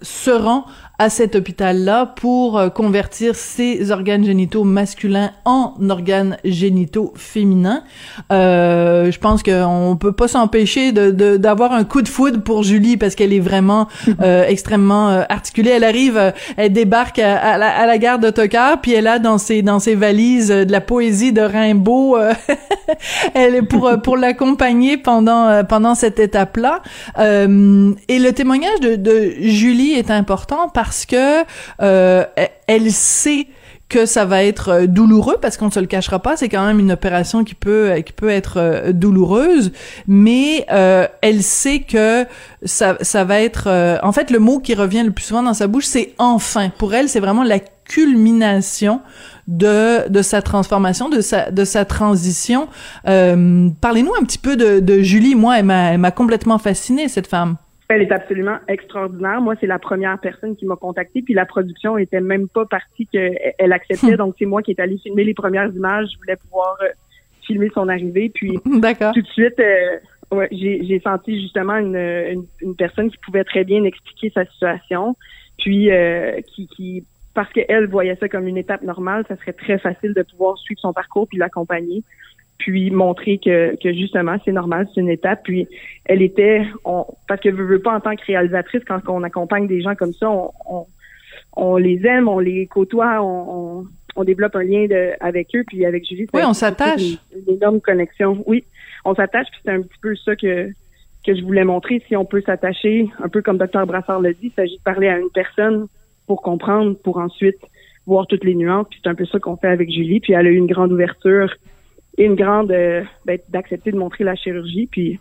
[0.00, 0.64] se rend
[0.98, 7.82] à cet hôpital-là pour euh, convertir ses organes génitaux masculins en organes génitaux féminins.
[8.32, 12.96] Euh, je pense qu'on peut pas s'empêcher de d'avoir un coup de foudre pour Julie
[12.96, 13.88] parce qu'elle est vraiment
[14.22, 15.70] euh, extrêmement euh, articulée.
[15.70, 19.18] Elle arrive, euh, elle débarque à, à, la, à la, gare d'autocar, puis elle a
[19.18, 22.16] dans ses dans ses valises de la poésie de Rimbaud.
[23.34, 26.82] elle est pour pour l'accompagner pendant pendant cette étape-là.
[27.18, 31.44] et le témoignage de, de Julie est important parce que
[31.82, 32.24] euh,
[32.66, 33.48] elle sait
[33.88, 36.66] que ça va être euh, douloureux parce qu'on ne se le cachera pas, c'est quand
[36.66, 39.70] même une opération qui peut qui peut être euh, douloureuse,
[40.08, 42.26] mais euh, elle sait que
[42.64, 45.54] ça ça va être euh, en fait le mot qui revient le plus souvent dans
[45.54, 46.70] sa bouche, c'est enfin.
[46.78, 49.00] Pour elle, c'est vraiment la culmination
[49.46, 52.66] de de sa transformation, de sa de sa transition.
[53.06, 55.36] Euh, Parlez-nous un petit peu de, de Julie.
[55.36, 57.56] Moi, elle m'a elle m'a complètement fascinée cette femme.
[57.88, 59.40] Elle est absolument extraordinaire.
[59.40, 63.06] Moi, c'est la première personne qui m'a contactée, puis la production était même pas partie
[63.06, 64.16] qu'elle acceptait.
[64.16, 66.08] Donc, c'est moi qui est allée filmer les premières images.
[66.12, 66.88] Je voulais pouvoir euh,
[67.46, 68.30] filmer son arrivée.
[68.34, 69.98] Puis, tout de suite, euh,
[70.32, 75.16] ouais, j'ai senti justement une, une, une, personne qui pouvait très bien expliquer sa situation,
[75.58, 79.78] puis euh, qui, qui parce qu'elle voyait ça comme une étape normale, ça serait très
[79.78, 82.02] facile de pouvoir suivre son parcours puis l'accompagner
[82.58, 85.40] puis montrer que, que justement c'est normal, c'est une étape.
[85.44, 85.68] Puis
[86.04, 89.66] elle était, on, parce que je veux pas en tant que réalisatrice, quand on accompagne
[89.66, 90.86] des gens comme ça, on, on,
[91.56, 93.86] on les aime, on les côtoie, on, on,
[94.16, 95.64] on développe un lien de, avec eux.
[95.66, 97.02] Puis avec Julie, oui, on s'attache.
[97.02, 98.42] Une, une, énorme connexion.
[98.46, 98.64] Oui,
[99.04, 99.46] on s'attache.
[99.50, 100.70] Puis c'est un petit peu ça que
[101.26, 102.02] que je voulais montrer.
[102.06, 105.08] Si on peut s'attacher, un peu comme Dr Brassard l'a dit, il s'agit de parler
[105.08, 105.88] à une personne
[106.26, 107.58] pour comprendre, pour ensuite
[108.06, 108.86] voir toutes les nuances.
[108.88, 110.20] Puis c'est un peu ça qu'on fait avec Julie.
[110.20, 111.52] Puis elle a eu une grande ouverture
[112.18, 114.88] une grande euh, ben, d'accepter de montrer la chirurgie.
[114.90, 115.20] Puis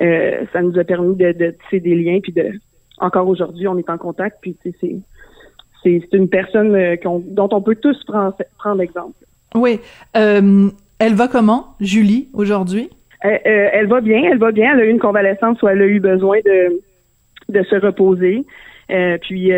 [0.00, 2.20] euh, ça nous a permis de, de tisser des liens.
[2.22, 2.52] Puis de
[2.98, 4.38] encore aujourd'hui, on est en contact.
[4.40, 4.74] Puis c'est
[5.82, 9.24] c'est une personne euh, on, dont on peut tous prendre prendre exemple.
[9.54, 9.80] Oui.
[10.14, 12.90] Elle va comment, Julie, aujourd'hui?
[13.22, 14.72] Elle va bien, elle va bien.
[14.72, 16.80] Elle a eu une convalescence où elle a eu besoin de,
[17.48, 18.44] de se reposer.
[19.22, 19.52] puis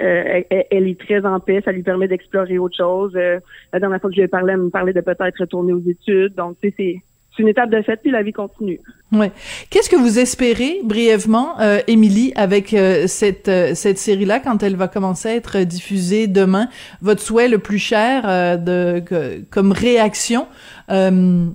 [0.00, 3.12] euh, elle, elle, est très en paix, ça lui permet d'explorer autre chose.
[3.16, 3.40] Euh,
[3.72, 5.82] la dernière fois que je lui ai parlé, elle me parlait de peut-être retourner aux
[5.88, 6.34] études.
[6.34, 7.02] Donc, tu sais, c'est
[7.36, 8.80] c'est une étape de fait, puis la vie continue.
[9.12, 9.30] Ouais.
[9.70, 14.76] Qu'est-ce que vous espérez brièvement, euh, Émilie, avec euh, cette euh, cette série-là quand elle
[14.76, 16.68] va commencer à être diffusée demain?
[17.02, 20.46] Votre souhait le plus cher euh, de que, comme réaction
[20.90, 21.46] euh,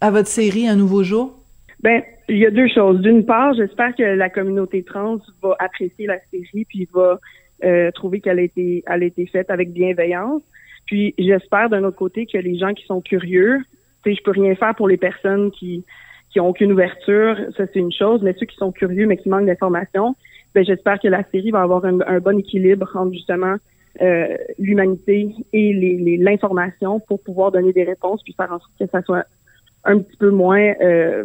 [0.00, 1.34] à votre série Un nouveau jour?
[1.82, 3.00] Ben, il y a deux choses.
[3.00, 7.18] D'une part, j'espère que la communauté trans va apprécier la série, puis va
[7.62, 10.42] euh, trouver qu'elle a été, elle a été faite avec bienveillance.
[10.86, 13.58] Puis j'espère d'un autre côté que les gens qui sont curieux,
[14.04, 15.84] tu sais, je peux rien faire pour les personnes qui
[16.30, 19.28] qui ont aucune ouverture, ça c'est une chose, mais ceux qui sont curieux mais qui
[19.28, 20.16] manquent d'informations,
[20.52, 23.54] ben j'espère que la série va avoir un, bon équilibre entre justement
[24.02, 25.72] euh, l'humanité et
[26.18, 29.26] l'information pour pouvoir donner des réponses puis faire en sorte que ça soit
[29.84, 31.24] un petit peu moins euh,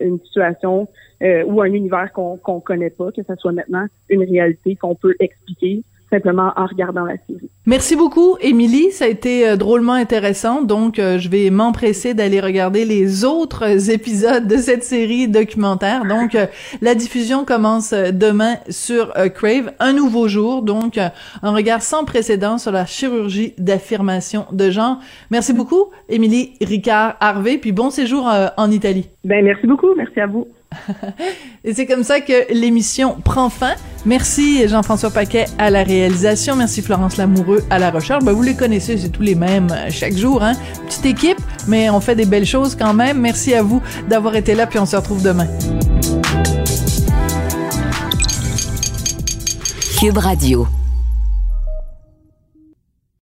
[0.00, 0.88] une situation
[1.22, 4.94] euh, ou un univers qu'on qu'on connaît pas, que ça soit maintenant une réalité qu'on
[4.94, 7.50] peut expliquer simplement en regardant la série.
[7.66, 8.92] Merci beaucoup, Émilie.
[8.92, 10.62] Ça a été euh, drôlement intéressant.
[10.62, 16.04] Donc, euh, je vais m'empresser d'aller regarder les autres épisodes de cette série documentaire.
[16.04, 16.46] Donc, euh,
[16.80, 20.62] la diffusion commence demain sur Crave, un nouveau jour.
[20.62, 24.98] Donc, un regard sans précédent sur la chirurgie d'affirmation de genre.
[25.30, 27.58] Merci beaucoup, Émilie Ricard Harvey.
[27.58, 29.08] Puis bon séjour en Italie.
[29.24, 29.94] Ben, merci beaucoup.
[29.96, 30.46] Merci à vous.
[31.64, 33.74] Et c'est comme ça que l'émission prend fin.
[34.04, 36.56] Merci Jean-François Paquet à la réalisation.
[36.56, 38.24] Merci Florence Lamoureux à la recherche.
[38.24, 40.42] Ben, vous les connaissez, c'est tous les mêmes chaque jour.
[40.42, 40.52] Hein?
[40.86, 43.20] Petite équipe, mais on fait des belles choses quand même.
[43.20, 45.48] Merci à vous d'avoir été là, puis on se retrouve demain.
[49.98, 50.68] Cube Radio.